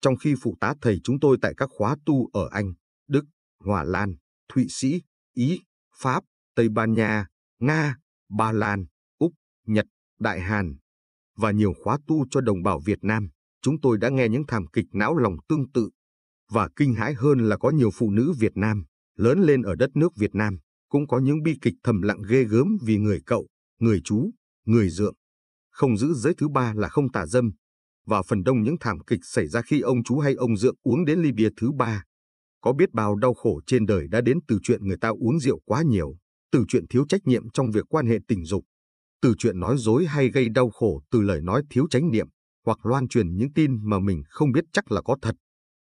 trong 0.00 0.16
khi 0.16 0.34
phụ 0.42 0.56
tá 0.60 0.74
thầy 0.80 1.00
chúng 1.04 1.20
tôi 1.20 1.36
tại 1.42 1.54
các 1.56 1.68
khóa 1.72 1.96
tu 2.06 2.28
ở 2.32 2.48
Anh, 2.50 2.72
Đức, 3.08 3.24
Hòa 3.64 3.84
Lan, 3.84 4.14
Thụy 4.48 4.66
Sĩ, 4.68 5.02
Ý, 5.34 5.60
Pháp, 5.96 6.24
Tây 6.54 6.68
Ban 6.68 6.92
Nha, 6.92 7.26
Nga, 7.58 7.96
Ba 8.28 8.52
Lan, 8.52 8.86
Úc, 9.18 9.32
Nhật, 9.66 9.86
Đại 10.18 10.40
Hàn 10.40 10.78
và 11.38 11.50
nhiều 11.50 11.72
khóa 11.82 11.98
tu 12.06 12.24
cho 12.30 12.40
đồng 12.40 12.62
bào 12.62 12.80
Việt 12.80 12.98
Nam, 13.02 13.28
chúng 13.62 13.80
tôi 13.80 13.98
đã 13.98 14.08
nghe 14.08 14.28
những 14.28 14.46
thảm 14.48 14.66
kịch 14.72 14.86
não 14.92 15.16
lòng 15.16 15.36
tương 15.48 15.70
tự. 15.70 15.90
Và 16.50 16.68
kinh 16.76 16.94
hãi 16.94 17.14
hơn 17.14 17.38
là 17.38 17.56
có 17.56 17.70
nhiều 17.70 17.90
phụ 17.94 18.10
nữ 18.10 18.32
Việt 18.38 18.56
Nam, 18.56 18.84
lớn 19.16 19.40
lên 19.40 19.62
ở 19.62 19.74
đất 19.74 19.90
nước 19.96 20.16
Việt 20.16 20.34
Nam, 20.34 20.58
cũng 20.88 21.06
có 21.06 21.18
những 21.18 21.42
bi 21.42 21.58
kịch 21.62 21.74
thầm 21.82 22.02
lặng 22.02 22.22
ghê 22.28 22.44
gớm 22.44 22.66
vì 22.82 22.98
người 22.98 23.20
cậu, 23.26 23.48
người 23.80 24.00
chú, 24.04 24.30
người 24.64 24.90
dượng. 24.90 25.14
Không 25.70 25.96
giữ 25.96 26.14
giới 26.14 26.34
thứ 26.34 26.48
ba 26.48 26.74
là 26.76 26.88
không 26.88 27.12
tả 27.12 27.26
dâm. 27.26 27.50
Và 28.06 28.22
phần 28.22 28.42
đông 28.42 28.62
những 28.62 28.76
thảm 28.80 28.98
kịch 29.06 29.20
xảy 29.22 29.46
ra 29.46 29.62
khi 29.62 29.80
ông 29.80 30.04
chú 30.04 30.18
hay 30.18 30.34
ông 30.34 30.56
dượng 30.56 30.76
uống 30.82 31.04
đến 31.04 31.22
ly 31.22 31.32
bia 31.32 31.48
thứ 31.60 31.72
ba. 31.72 32.04
Có 32.60 32.72
biết 32.72 32.92
bao 32.92 33.16
đau 33.16 33.34
khổ 33.34 33.60
trên 33.66 33.86
đời 33.86 34.08
đã 34.08 34.20
đến 34.20 34.38
từ 34.48 34.58
chuyện 34.62 34.86
người 34.86 34.96
ta 34.96 35.08
uống 35.08 35.40
rượu 35.40 35.60
quá 35.64 35.82
nhiều, 35.82 36.16
từ 36.52 36.64
chuyện 36.68 36.86
thiếu 36.90 37.04
trách 37.08 37.26
nhiệm 37.26 37.50
trong 37.50 37.70
việc 37.70 37.84
quan 37.88 38.06
hệ 38.06 38.18
tình 38.28 38.44
dục, 38.44 38.64
từ 39.22 39.34
chuyện 39.38 39.60
nói 39.60 39.76
dối 39.78 40.06
hay 40.06 40.30
gây 40.30 40.48
đau 40.48 40.70
khổ 40.70 41.00
từ 41.10 41.20
lời 41.20 41.40
nói 41.40 41.62
thiếu 41.70 41.86
trách 41.90 42.02
nhiệm, 42.02 42.28
hoặc 42.66 42.86
loan 42.86 43.08
truyền 43.08 43.36
những 43.36 43.52
tin 43.52 43.90
mà 43.90 43.98
mình 43.98 44.22
không 44.28 44.52
biết 44.52 44.64
chắc 44.72 44.92
là 44.92 45.02
có 45.02 45.16
thật. 45.22 45.34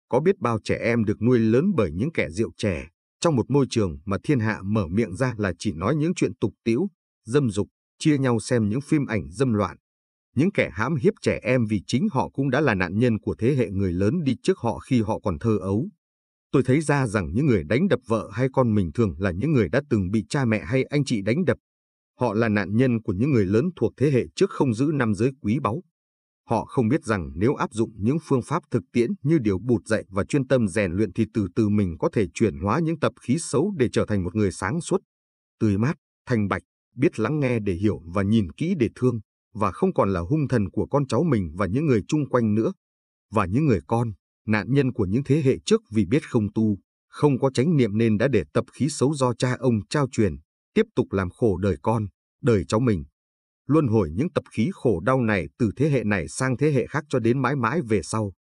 Có 0.08 0.20
biết 0.20 0.38
bao 0.38 0.58
trẻ 0.64 0.78
em 0.82 1.04
được 1.04 1.22
nuôi 1.22 1.38
lớn 1.38 1.64
bởi 1.76 1.90
những 1.92 2.12
kẻ 2.12 2.30
rượu 2.30 2.50
trẻ, 2.56 2.88
trong 3.20 3.36
một 3.36 3.50
môi 3.50 3.66
trường 3.70 3.98
mà 4.04 4.16
thiên 4.24 4.40
hạ 4.40 4.60
mở 4.64 4.86
miệng 4.86 5.14
ra 5.16 5.34
là 5.38 5.52
chỉ 5.58 5.72
nói 5.72 5.96
những 5.96 6.14
chuyện 6.14 6.34
tục 6.40 6.54
tiễu, 6.64 6.88
dâm 7.24 7.50
dục, 7.50 7.68
chia 7.98 8.18
nhau 8.18 8.40
xem 8.40 8.68
những 8.68 8.80
phim 8.80 9.06
ảnh 9.06 9.30
dâm 9.30 9.52
loạn. 9.52 9.76
Những 10.36 10.52
kẻ 10.52 10.70
hãm 10.72 10.96
hiếp 10.96 11.14
trẻ 11.22 11.40
em 11.42 11.66
vì 11.66 11.82
chính 11.86 12.08
họ 12.12 12.28
cũng 12.28 12.50
đã 12.50 12.60
là 12.60 12.74
nạn 12.74 12.98
nhân 12.98 13.18
của 13.18 13.34
thế 13.38 13.54
hệ 13.54 13.70
người 13.70 13.92
lớn 13.92 14.24
đi 14.24 14.36
trước 14.42 14.58
họ 14.58 14.78
khi 14.78 15.02
họ 15.02 15.18
còn 15.18 15.38
thơ 15.38 15.58
ấu. 15.60 15.88
Tôi 16.52 16.62
thấy 16.62 16.80
ra 16.80 17.06
rằng 17.06 17.32
những 17.34 17.46
người 17.46 17.64
đánh 17.64 17.88
đập 17.88 18.00
vợ 18.06 18.30
hay 18.32 18.48
con 18.52 18.74
mình 18.74 18.90
thường 18.94 19.14
là 19.18 19.30
những 19.30 19.52
người 19.52 19.68
đã 19.68 19.82
từng 19.90 20.10
bị 20.10 20.24
cha 20.28 20.44
mẹ 20.44 20.64
hay 20.64 20.84
anh 20.84 21.04
chị 21.04 21.22
đánh 21.22 21.44
đập. 21.44 21.58
Họ 22.20 22.34
là 22.34 22.48
nạn 22.48 22.76
nhân 22.76 23.02
của 23.02 23.12
những 23.12 23.32
người 23.32 23.46
lớn 23.46 23.64
thuộc 23.76 23.92
thế 23.96 24.10
hệ 24.10 24.24
trước 24.34 24.50
không 24.50 24.74
giữ 24.74 24.90
năm 24.94 25.14
giới 25.14 25.30
quý 25.42 25.58
báu. 25.62 25.82
Họ 26.48 26.64
không 26.64 26.88
biết 26.88 27.04
rằng 27.04 27.30
nếu 27.34 27.54
áp 27.54 27.72
dụng 27.72 27.90
những 27.96 28.18
phương 28.22 28.42
pháp 28.42 28.62
thực 28.70 28.82
tiễn 28.92 29.10
như 29.22 29.38
điều 29.38 29.58
bụt 29.58 29.86
dạy 29.86 30.04
và 30.08 30.24
chuyên 30.24 30.48
tâm 30.48 30.68
rèn 30.68 30.92
luyện 30.92 31.12
thì 31.12 31.26
từ 31.34 31.46
từ 31.54 31.68
mình 31.68 31.96
có 31.98 32.08
thể 32.12 32.26
chuyển 32.34 32.58
hóa 32.58 32.80
những 32.80 33.00
tập 33.00 33.12
khí 33.22 33.36
xấu 33.38 33.74
để 33.76 33.88
trở 33.92 34.04
thành 34.08 34.24
một 34.24 34.34
người 34.34 34.52
sáng 34.52 34.80
suốt, 34.80 35.00
tươi 35.60 35.78
mát, 35.78 35.94
thanh 36.26 36.48
bạch, 36.48 36.62
biết 36.96 37.20
lắng 37.20 37.40
nghe 37.40 37.58
để 37.58 37.72
hiểu 37.72 38.00
và 38.14 38.22
nhìn 38.22 38.52
kỹ 38.52 38.74
để 38.78 38.88
thương, 38.94 39.20
và 39.54 39.72
không 39.72 39.94
còn 39.94 40.12
là 40.12 40.20
hung 40.20 40.48
thần 40.48 40.70
của 40.70 40.86
con 40.86 41.06
cháu 41.06 41.22
mình 41.22 41.52
và 41.56 41.66
những 41.66 41.86
người 41.86 42.02
chung 42.08 42.28
quanh 42.28 42.54
nữa. 42.54 42.72
Và 43.30 43.46
những 43.46 43.66
người 43.66 43.80
con, 43.86 44.12
nạn 44.46 44.72
nhân 44.72 44.92
của 44.92 45.04
những 45.04 45.24
thế 45.24 45.42
hệ 45.44 45.58
trước 45.64 45.80
vì 45.90 46.04
biết 46.04 46.30
không 46.30 46.52
tu, 46.54 46.78
không 47.08 47.38
có 47.38 47.50
chánh 47.50 47.76
niệm 47.76 47.98
nên 47.98 48.18
đã 48.18 48.28
để 48.28 48.44
tập 48.52 48.64
khí 48.72 48.88
xấu 48.88 49.14
do 49.14 49.34
cha 49.34 49.56
ông 49.58 49.80
trao 49.90 50.08
truyền, 50.12 50.36
tiếp 50.74 50.86
tục 50.94 51.12
làm 51.12 51.30
khổ 51.30 51.56
đời 51.56 51.76
con, 51.82 52.06
đời 52.42 52.64
cháu 52.68 52.80
mình 52.80 53.04
luân 53.70 53.88
hồi 53.88 54.10
những 54.14 54.30
tập 54.34 54.44
khí 54.52 54.70
khổ 54.72 55.00
đau 55.00 55.20
này 55.20 55.48
từ 55.58 55.70
thế 55.76 55.90
hệ 55.90 56.04
này 56.04 56.28
sang 56.28 56.56
thế 56.56 56.72
hệ 56.72 56.86
khác 56.86 57.04
cho 57.08 57.18
đến 57.18 57.42
mãi 57.42 57.56
mãi 57.56 57.80
về 57.88 58.00
sau. 58.02 58.32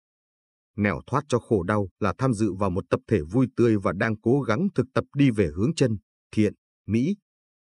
Nẻo 0.76 1.00
thoát 1.06 1.24
cho 1.28 1.38
khổ 1.38 1.62
đau 1.62 1.88
là 2.00 2.14
tham 2.18 2.32
dự 2.32 2.52
vào 2.52 2.70
một 2.70 2.84
tập 2.90 3.00
thể 3.08 3.20
vui 3.22 3.46
tươi 3.56 3.76
và 3.76 3.92
đang 3.92 4.20
cố 4.20 4.40
gắng 4.40 4.68
thực 4.74 4.86
tập 4.94 5.04
đi 5.16 5.30
về 5.30 5.50
hướng 5.54 5.74
chân, 5.74 5.98
thiện, 6.32 6.54
mỹ. 6.86 7.16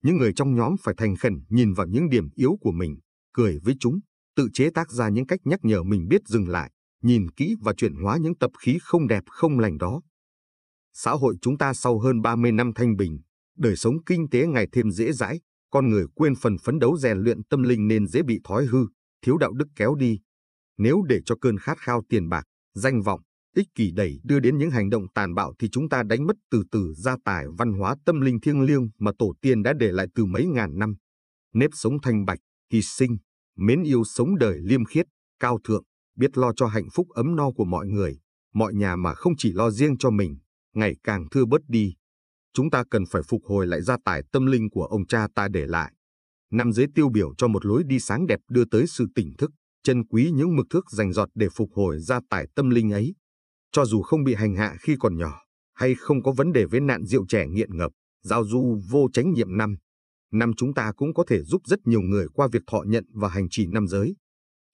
Những 0.03 0.17
người 0.17 0.33
trong 0.35 0.55
nhóm 0.55 0.75
phải 0.83 0.95
thành 0.97 1.15
khẩn 1.15 1.33
nhìn 1.49 1.73
vào 1.73 1.87
những 1.87 2.09
điểm 2.09 2.29
yếu 2.35 2.57
của 2.61 2.71
mình, 2.71 2.97
cười 3.33 3.59
với 3.63 3.75
chúng, 3.79 3.99
tự 4.35 4.47
chế 4.53 4.69
tác 4.69 4.91
ra 4.91 5.09
những 5.09 5.27
cách 5.27 5.39
nhắc 5.43 5.59
nhở 5.63 5.83
mình 5.83 6.07
biết 6.07 6.21
dừng 6.27 6.47
lại, 6.49 6.71
nhìn 7.03 7.31
kỹ 7.31 7.55
và 7.61 7.73
chuyển 7.73 7.95
hóa 7.95 8.17
những 8.17 8.35
tập 8.35 8.51
khí 8.59 8.77
không 8.81 9.07
đẹp 9.07 9.23
không 9.27 9.59
lành 9.59 9.77
đó. 9.77 10.01
Xã 10.93 11.11
hội 11.11 11.35
chúng 11.41 11.57
ta 11.57 11.73
sau 11.73 11.99
hơn 11.99 12.21
30 12.21 12.51
năm 12.51 12.71
thanh 12.75 12.95
bình, 12.95 13.19
đời 13.57 13.75
sống 13.75 14.03
kinh 14.05 14.29
tế 14.29 14.47
ngày 14.47 14.67
thêm 14.71 14.91
dễ 14.91 15.11
dãi, 15.11 15.39
con 15.69 15.89
người 15.89 16.05
quên 16.15 16.33
phần 16.35 16.57
phấn 16.57 16.79
đấu 16.79 16.97
rèn 16.97 17.17
luyện 17.17 17.43
tâm 17.43 17.63
linh 17.63 17.87
nên 17.87 18.07
dễ 18.07 18.23
bị 18.23 18.39
thói 18.43 18.65
hư, 18.65 18.85
thiếu 19.21 19.37
đạo 19.37 19.51
đức 19.53 19.67
kéo 19.75 19.95
đi. 19.95 20.19
Nếu 20.77 21.01
để 21.07 21.19
cho 21.25 21.35
cơn 21.41 21.57
khát 21.57 21.77
khao 21.77 22.03
tiền 22.09 22.29
bạc, 22.29 22.43
danh 22.73 23.01
vọng, 23.01 23.21
ích 23.55 23.67
kỷ 23.75 23.91
đẩy 23.91 24.19
đưa 24.23 24.39
đến 24.39 24.57
những 24.57 24.71
hành 24.71 24.89
động 24.89 25.05
tàn 25.13 25.33
bạo 25.35 25.53
thì 25.59 25.69
chúng 25.71 25.89
ta 25.89 26.03
đánh 26.03 26.27
mất 26.27 26.35
từ 26.51 26.63
từ 26.71 26.93
gia 26.93 27.15
tài 27.25 27.45
văn 27.57 27.73
hóa 27.73 27.95
tâm 28.05 28.21
linh 28.21 28.39
thiêng 28.39 28.61
liêng 28.61 28.89
mà 28.99 29.11
tổ 29.19 29.33
tiên 29.41 29.63
đã 29.63 29.73
để 29.73 29.91
lại 29.91 30.07
từ 30.15 30.25
mấy 30.25 30.45
ngàn 30.45 30.77
năm. 30.79 30.95
Nếp 31.53 31.69
sống 31.73 32.01
thanh 32.01 32.25
bạch, 32.25 32.39
hy 32.71 32.81
sinh, 32.81 33.17
mến 33.57 33.83
yêu 33.83 34.03
sống 34.03 34.37
đời 34.37 34.59
liêm 34.61 34.85
khiết, 34.85 35.05
cao 35.39 35.59
thượng, 35.63 35.83
biết 36.15 36.37
lo 36.37 36.53
cho 36.55 36.67
hạnh 36.67 36.87
phúc 36.93 37.09
ấm 37.09 37.35
no 37.35 37.51
của 37.51 37.65
mọi 37.65 37.87
người, 37.87 38.19
mọi 38.53 38.73
nhà 38.73 38.95
mà 38.95 39.13
không 39.13 39.33
chỉ 39.37 39.51
lo 39.51 39.71
riêng 39.71 39.97
cho 39.97 40.09
mình, 40.09 40.37
ngày 40.73 40.95
càng 41.03 41.25
thưa 41.31 41.45
bớt 41.45 41.61
đi 41.67 41.93
chúng 42.53 42.69
ta 42.69 42.83
cần 42.89 43.05
phải 43.05 43.21
phục 43.27 43.41
hồi 43.45 43.67
lại 43.67 43.81
gia 43.81 43.97
tài 44.05 44.23
tâm 44.31 44.45
linh 44.45 44.69
của 44.69 44.85
ông 44.85 45.07
cha 45.07 45.27
ta 45.35 45.47
để 45.47 45.65
lại. 45.67 45.93
Năm 46.51 46.73
giới 46.73 46.87
tiêu 46.95 47.09
biểu 47.09 47.33
cho 47.37 47.47
một 47.47 47.65
lối 47.65 47.83
đi 47.85 47.99
sáng 47.99 48.27
đẹp 48.27 48.39
đưa 48.49 48.65
tới 48.65 48.87
sự 48.87 49.07
tỉnh 49.15 49.33
thức, 49.37 49.51
chân 49.83 50.05
quý 50.07 50.31
những 50.33 50.55
mực 50.55 50.65
thước 50.69 50.91
dành 50.91 51.13
giọt 51.13 51.29
để 51.35 51.47
phục 51.49 51.69
hồi 51.73 51.99
gia 51.99 52.19
tài 52.29 52.47
tâm 52.55 52.69
linh 52.69 52.91
ấy. 52.91 53.15
Cho 53.71 53.85
dù 53.85 54.01
không 54.01 54.23
bị 54.23 54.33
hành 54.33 54.55
hạ 54.55 54.75
khi 54.79 54.95
còn 54.99 55.17
nhỏ, 55.17 55.39
hay 55.73 55.95
không 55.95 56.23
có 56.23 56.31
vấn 56.31 56.51
đề 56.53 56.65
với 56.65 56.79
nạn 56.79 57.05
rượu 57.05 57.25
trẻ 57.29 57.47
nghiện 57.47 57.77
ngập, 57.77 57.91
giao 58.23 58.45
du 58.45 58.81
vô 58.89 59.07
tránh 59.13 59.33
nhiệm 59.33 59.57
năm, 59.57 59.75
năm 60.31 60.51
chúng 60.57 60.73
ta 60.73 60.91
cũng 60.97 61.13
có 61.13 61.23
thể 61.27 61.43
giúp 61.43 61.61
rất 61.65 61.79
nhiều 61.85 62.01
người 62.01 62.27
qua 62.33 62.47
việc 62.51 62.63
thọ 62.67 62.83
nhận 62.87 63.05
và 63.13 63.27
hành 63.27 63.47
trì 63.49 63.67
năm 63.67 63.87
giới. 63.87 64.15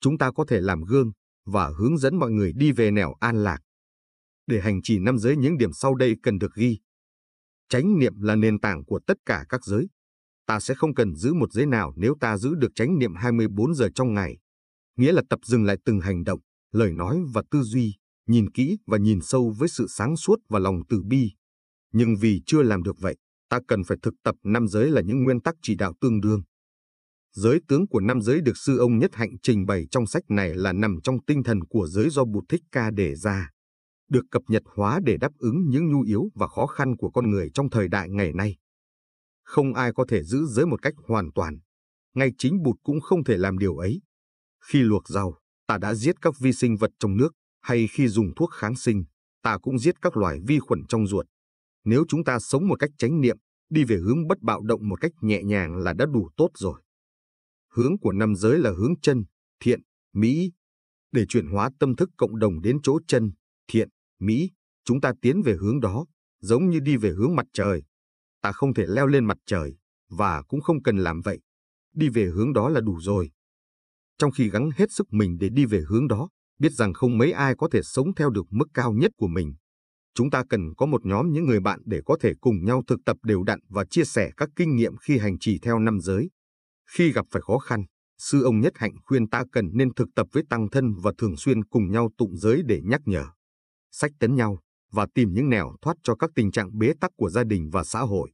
Chúng 0.00 0.18
ta 0.18 0.30
có 0.30 0.44
thể 0.48 0.60
làm 0.60 0.84
gương 0.84 1.12
và 1.46 1.70
hướng 1.78 1.98
dẫn 1.98 2.16
mọi 2.16 2.30
người 2.30 2.52
đi 2.56 2.72
về 2.72 2.90
nẻo 2.90 3.14
an 3.20 3.44
lạc. 3.44 3.58
Để 4.46 4.60
hành 4.60 4.82
trì 4.82 4.98
năm 4.98 5.18
giới 5.18 5.36
những 5.36 5.58
điểm 5.58 5.72
sau 5.72 5.94
đây 5.94 6.14
cần 6.22 6.38
được 6.38 6.54
ghi. 6.54 6.78
Chánh 7.68 7.98
niệm 7.98 8.20
là 8.20 8.36
nền 8.36 8.60
tảng 8.60 8.84
của 8.84 9.00
tất 9.06 9.16
cả 9.26 9.44
các 9.48 9.64
giới. 9.64 9.88
Ta 10.46 10.60
sẽ 10.60 10.74
không 10.74 10.94
cần 10.94 11.14
giữ 11.14 11.34
một 11.34 11.52
giới 11.52 11.66
nào 11.66 11.92
nếu 11.96 12.14
ta 12.20 12.36
giữ 12.38 12.54
được 12.54 12.68
chánh 12.74 12.98
niệm 12.98 13.14
24 13.14 13.74
giờ 13.74 13.88
trong 13.94 14.14
ngày. 14.14 14.38
Nghĩa 14.96 15.12
là 15.12 15.22
tập 15.30 15.38
dừng 15.44 15.64
lại 15.64 15.76
từng 15.84 16.00
hành 16.00 16.24
động, 16.24 16.40
lời 16.72 16.92
nói 16.92 17.20
và 17.32 17.42
tư 17.50 17.62
duy, 17.62 17.94
nhìn 18.26 18.50
kỹ 18.50 18.78
và 18.86 18.98
nhìn 18.98 19.20
sâu 19.22 19.54
với 19.58 19.68
sự 19.68 19.86
sáng 19.88 20.16
suốt 20.16 20.36
và 20.48 20.58
lòng 20.58 20.80
từ 20.88 21.02
bi. 21.02 21.32
Nhưng 21.92 22.16
vì 22.16 22.42
chưa 22.46 22.62
làm 22.62 22.82
được 22.82 23.00
vậy, 23.00 23.16
ta 23.48 23.60
cần 23.68 23.84
phải 23.84 23.98
thực 24.02 24.14
tập 24.22 24.34
năm 24.42 24.68
giới 24.68 24.90
là 24.90 25.00
những 25.00 25.24
nguyên 25.24 25.40
tắc 25.40 25.54
chỉ 25.62 25.74
đạo 25.74 25.94
tương 26.00 26.20
đương. 26.20 26.42
Giới 27.32 27.60
tướng 27.68 27.86
của 27.86 28.00
năm 28.00 28.22
giới 28.22 28.40
được 28.40 28.56
sư 28.56 28.78
ông 28.78 28.98
Nhất 28.98 29.14
Hạnh 29.14 29.30
trình 29.42 29.66
bày 29.66 29.86
trong 29.90 30.06
sách 30.06 30.22
này 30.28 30.54
là 30.54 30.72
nằm 30.72 30.98
trong 31.02 31.24
tinh 31.26 31.42
thần 31.42 31.64
của 31.64 31.86
giới 31.86 32.10
do 32.10 32.24
Bụt 32.24 32.44
Thích 32.48 32.62
Ca 32.72 32.90
đề 32.90 33.14
ra 33.14 33.50
được 34.10 34.24
cập 34.30 34.42
nhật 34.48 34.62
hóa 34.66 35.00
để 35.04 35.16
đáp 35.16 35.32
ứng 35.38 35.68
những 35.68 35.92
nhu 35.92 36.02
yếu 36.02 36.30
và 36.34 36.48
khó 36.48 36.66
khăn 36.66 36.96
của 36.96 37.10
con 37.10 37.30
người 37.30 37.50
trong 37.54 37.70
thời 37.70 37.88
đại 37.88 38.08
ngày 38.10 38.32
nay. 38.32 38.56
Không 39.44 39.74
ai 39.74 39.92
có 39.92 40.04
thể 40.08 40.22
giữ 40.22 40.46
giới 40.46 40.66
một 40.66 40.82
cách 40.82 40.94
hoàn 41.08 41.32
toàn. 41.34 41.58
Ngay 42.14 42.30
chính 42.38 42.62
bụt 42.62 42.76
cũng 42.82 43.00
không 43.00 43.24
thể 43.24 43.36
làm 43.36 43.58
điều 43.58 43.76
ấy. 43.76 44.00
Khi 44.64 44.82
luộc 44.82 45.08
rau, 45.08 45.38
ta 45.66 45.78
đã 45.78 45.94
giết 45.94 46.20
các 46.20 46.34
vi 46.40 46.52
sinh 46.52 46.76
vật 46.76 46.90
trong 46.98 47.16
nước, 47.16 47.30
hay 47.60 47.86
khi 47.86 48.08
dùng 48.08 48.34
thuốc 48.36 48.50
kháng 48.52 48.76
sinh, 48.76 49.04
ta 49.42 49.58
cũng 49.58 49.78
giết 49.78 49.94
các 50.02 50.16
loài 50.16 50.38
vi 50.46 50.58
khuẩn 50.58 50.80
trong 50.88 51.06
ruột. 51.06 51.26
Nếu 51.84 52.04
chúng 52.08 52.24
ta 52.24 52.38
sống 52.38 52.68
một 52.68 52.78
cách 52.78 52.90
chánh 52.98 53.20
niệm, 53.20 53.36
đi 53.70 53.84
về 53.84 53.96
hướng 53.96 54.26
bất 54.28 54.40
bạo 54.40 54.62
động 54.62 54.88
một 54.88 55.00
cách 55.00 55.12
nhẹ 55.20 55.42
nhàng 55.42 55.76
là 55.76 55.92
đã 55.92 56.06
đủ 56.06 56.30
tốt 56.36 56.48
rồi. 56.54 56.82
Hướng 57.74 57.98
của 57.98 58.12
năm 58.12 58.34
giới 58.34 58.58
là 58.58 58.70
hướng 58.70 59.00
chân, 59.02 59.24
thiện, 59.60 59.80
mỹ. 60.12 60.52
Để 61.12 61.26
chuyển 61.26 61.46
hóa 61.46 61.70
tâm 61.78 61.96
thức 61.96 62.10
cộng 62.16 62.38
đồng 62.38 62.60
đến 62.60 62.78
chỗ 62.82 62.98
chân, 63.06 63.32
thiện, 63.68 63.88
Mỹ, 64.20 64.50
chúng 64.84 65.00
ta 65.00 65.12
tiến 65.22 65.42
về 65.42 65.56
hướng 65.60 65.80
đó, 65.80 66.06
giống 66.40 66.70
như 66.70 66.80
đi 66.80 66.96
về 66.96 67.10
hướng 67.10 67.36
mặt 67.36 67.46
trời. 67.52 67.82
Ta 68.42 68.52
không 68.52 68.74
thể 68.74 68.86
leo 68.86 69.06
lên 69.06 69.24
mặt 69.24 69.36
trời, 69.46 69.76
và 70.08 70.42
cũng 70.42 70.60
không 70.60 70.82
cần 70.82 70.98
làm 70.98 71.20
vậy. 71.20 71.40
Đi 71.94 72.08
về 72.08 72.24
hướng 72.24 72.52
đó 72.52 72.68
là 72.68 72.80
đủ 72.80 72.98
rồi. 73.00 73.30
Trong 74.18 74.30
khi 74.30 74.50
gắng 74.50 74.70
hết 74.76 74.92
sức 74.92 75.12
mình 75.12 75.38
để 75.40 75.48
đi 75.48 75.64
về 75.64 75.82
hướng 75.88 76.08
đó, 76.08 76.28
biết 76.58 76.72
rằng 76.72 76.92
không 76.92 77.18
mấy 77.18 77.32
ai 77.32 77.54
có 77.58 77.68
thể 77.72 77.82
sống 77.82 78.14
theo 78.14 78.30
được 78.30 78.46
mức 78.50 78.66
cao 78.74 78.92
nhất 78.92 79.12
của 79.16 79.28
mình. 79.28 79.54
Chúng 80.14 80.30
ta 80.30 80.44
cần 80.48 80.74
có 80.76 80.86
một 80.86 81.06
nhóm 81.06 81.32
những 81.32 81.46
người 81.46 81.60
bạn 81.60 81.80
để 81.84 82.00
có 82.06 82.16
thể 82.20 82.32
cùng 82.40 82.64
nhau 82.64 82.82
thực 82.86 83.00
tập 83.04 83.16
đều 83.22 83.42
đặn 83.42 83.60
và 83.68 83.84
chia 83.90 84.04
sẻ 84.04 84.30
các 84.36 84.48
kinh 84.56 84.76
nghiệm 84.76 84.96
khi 84.96 85.18
hành 85.18 85.38
trì 85.38 85.58
theo 85.58 85.78
năm 85.78 86.00
giới. 86.00 86.30
Khi 86.96 87.12
gặp 87.12 87.26
phải 87.30 87.42
khó 87.42 87.58
khăn, 87.58 87.84
sư 88.18 88.42
ông 88.42 88.60
Nhất 88.60 88.72
Hạnh 88.76 88.92
khuyên 89.04 89.28
ta 89.28 89.44
cần 89.52 89.70
nên 89.72 89.94
thực 89.94 90.08
tập 90.14 90.26
với 90.32 90.42
tăng 90.50 90.70
thân 90.70 90.94
và 91.02 91.12
thường 91.18 91.36
xuyên 91.36 91.64
cùng 91.64 91.90
nhau 91.90 92.10
tụng 92.18 92.36
giới 92.36 92.62
để 92.66 92.80
nhắc 92.84 93.00
nhở 93.04 93.24
sách 93.90 94.10
tấn 94.20 94.34
nhau 94.34 94.58
và 94.92 95.06
tìm 95.14 95.32
những 95.32 95.48
nẻo 95.48 95.76
thoát 95.82 95.96
cho 96.02 96.14
các 96.14 96.30
tình 96.34 96.50
trạng 96.50 96.78
bế 96.78 96.92
tắc 97.00 97.10
của 97.16 97.30
gia 97.30 97.44
đình 97.44 97.70
và 97.72 97.84
xã 97.84 98.00
hội. 98.00 98.30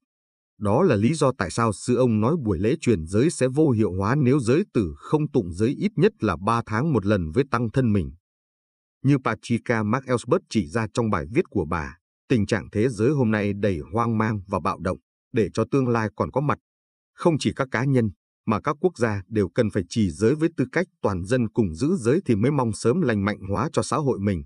Đó 0.58 0.82
là 0.82 0.96
lý 0.96 1.14
do 1.14 1.32
tại 1.38 1.50
sao 1.50 1.72
sư 1.72 1.96
ông 1.96 2.20
nói 2.20 2.36
buổi 2.44 2.58
lễ 2.58 2.74
truyền 2.80 3.06
giới 3.06 3.30
sẽ 3.30 3.48
vô 3.48 3.70
hiệu 3.70 3.92
hóa 3.92 4.14
nếu 4.14 4.40
giới 4.40 4.64
tử 4.74 4.94
không 4.96 5.30
tụng 5.30 5.52
giới 5.52 5.68
ít 5.68 5.92
nhất 5.96 6.12
là 6.20 6.36
3 6.46 6.62
tháng 6.66 6.92
một 6.92 7.06
lần 7.06 7.30
với 7.30 7.44
tăng 7.50 7.70
thân 7.70 7.92
mình. 7.92 8.10
Như 9.02 9.16
Patricia 9.24 9.82
McElsbert 9.84 10.42
chỉ 10.50 10.66
ra 10.66 10.86
trong 10.94 11.10
bài 11.10 11.26
viết 11.34 11.44
của 11.50 11.64
bà, 11.64 11.96
tình 12.28 12.46
trạng 12.46 12.68
thế 12.72 12.88
giới 12.88 13.10
hôm 13.10 13.30
nay 13.30 13.52
đầy 13.60 13.78
hoang 13.92 14.18
mang 14.18 14.40
và 14.46 14.60
bạo 14.60 14.78
động, 14.80 14.98
để 15.32 15.48
cho 15.54 15.64
tương 15.70 15.88
lai 15.88 16.08
còn 16.16 16.30
có 16.30 16.40
mặt. 16.40 16.58
Không 17.14 17.38
chỉ 17.38 17.52
các 17.56 17.68
cá 17.70 17.84
nhân, 17.84 18.10
mà 18.46 18.60
các 18.60 18.76
quốc 18.80 18.98
gia 18.98 19.22
đều 19.28 19.48
cần 19.48 19.70
phải 19.70 19.82
trì 19.88 20.10
giới 20.10 20.34
với 20.34 20.48
tư 20.56 20.64
cách 20.72 20.86
toàn 21.02 21.24
dân 21.24 21.48
cùng 21.48 21.74
giữ 21.74 21.96
giới 21.98 22.20
thì 22.26 22.34
mới 22.34 22.50
mong 22.50 22.72
sớm 22.72 23.00
lành 23.00 23.24
mạnh 23.24 23.38
hóa 23.50 23.68
cho 23.72 23.82
xã 23.82 23.96
hội 23.96 24.18
mình. 24.18 24.44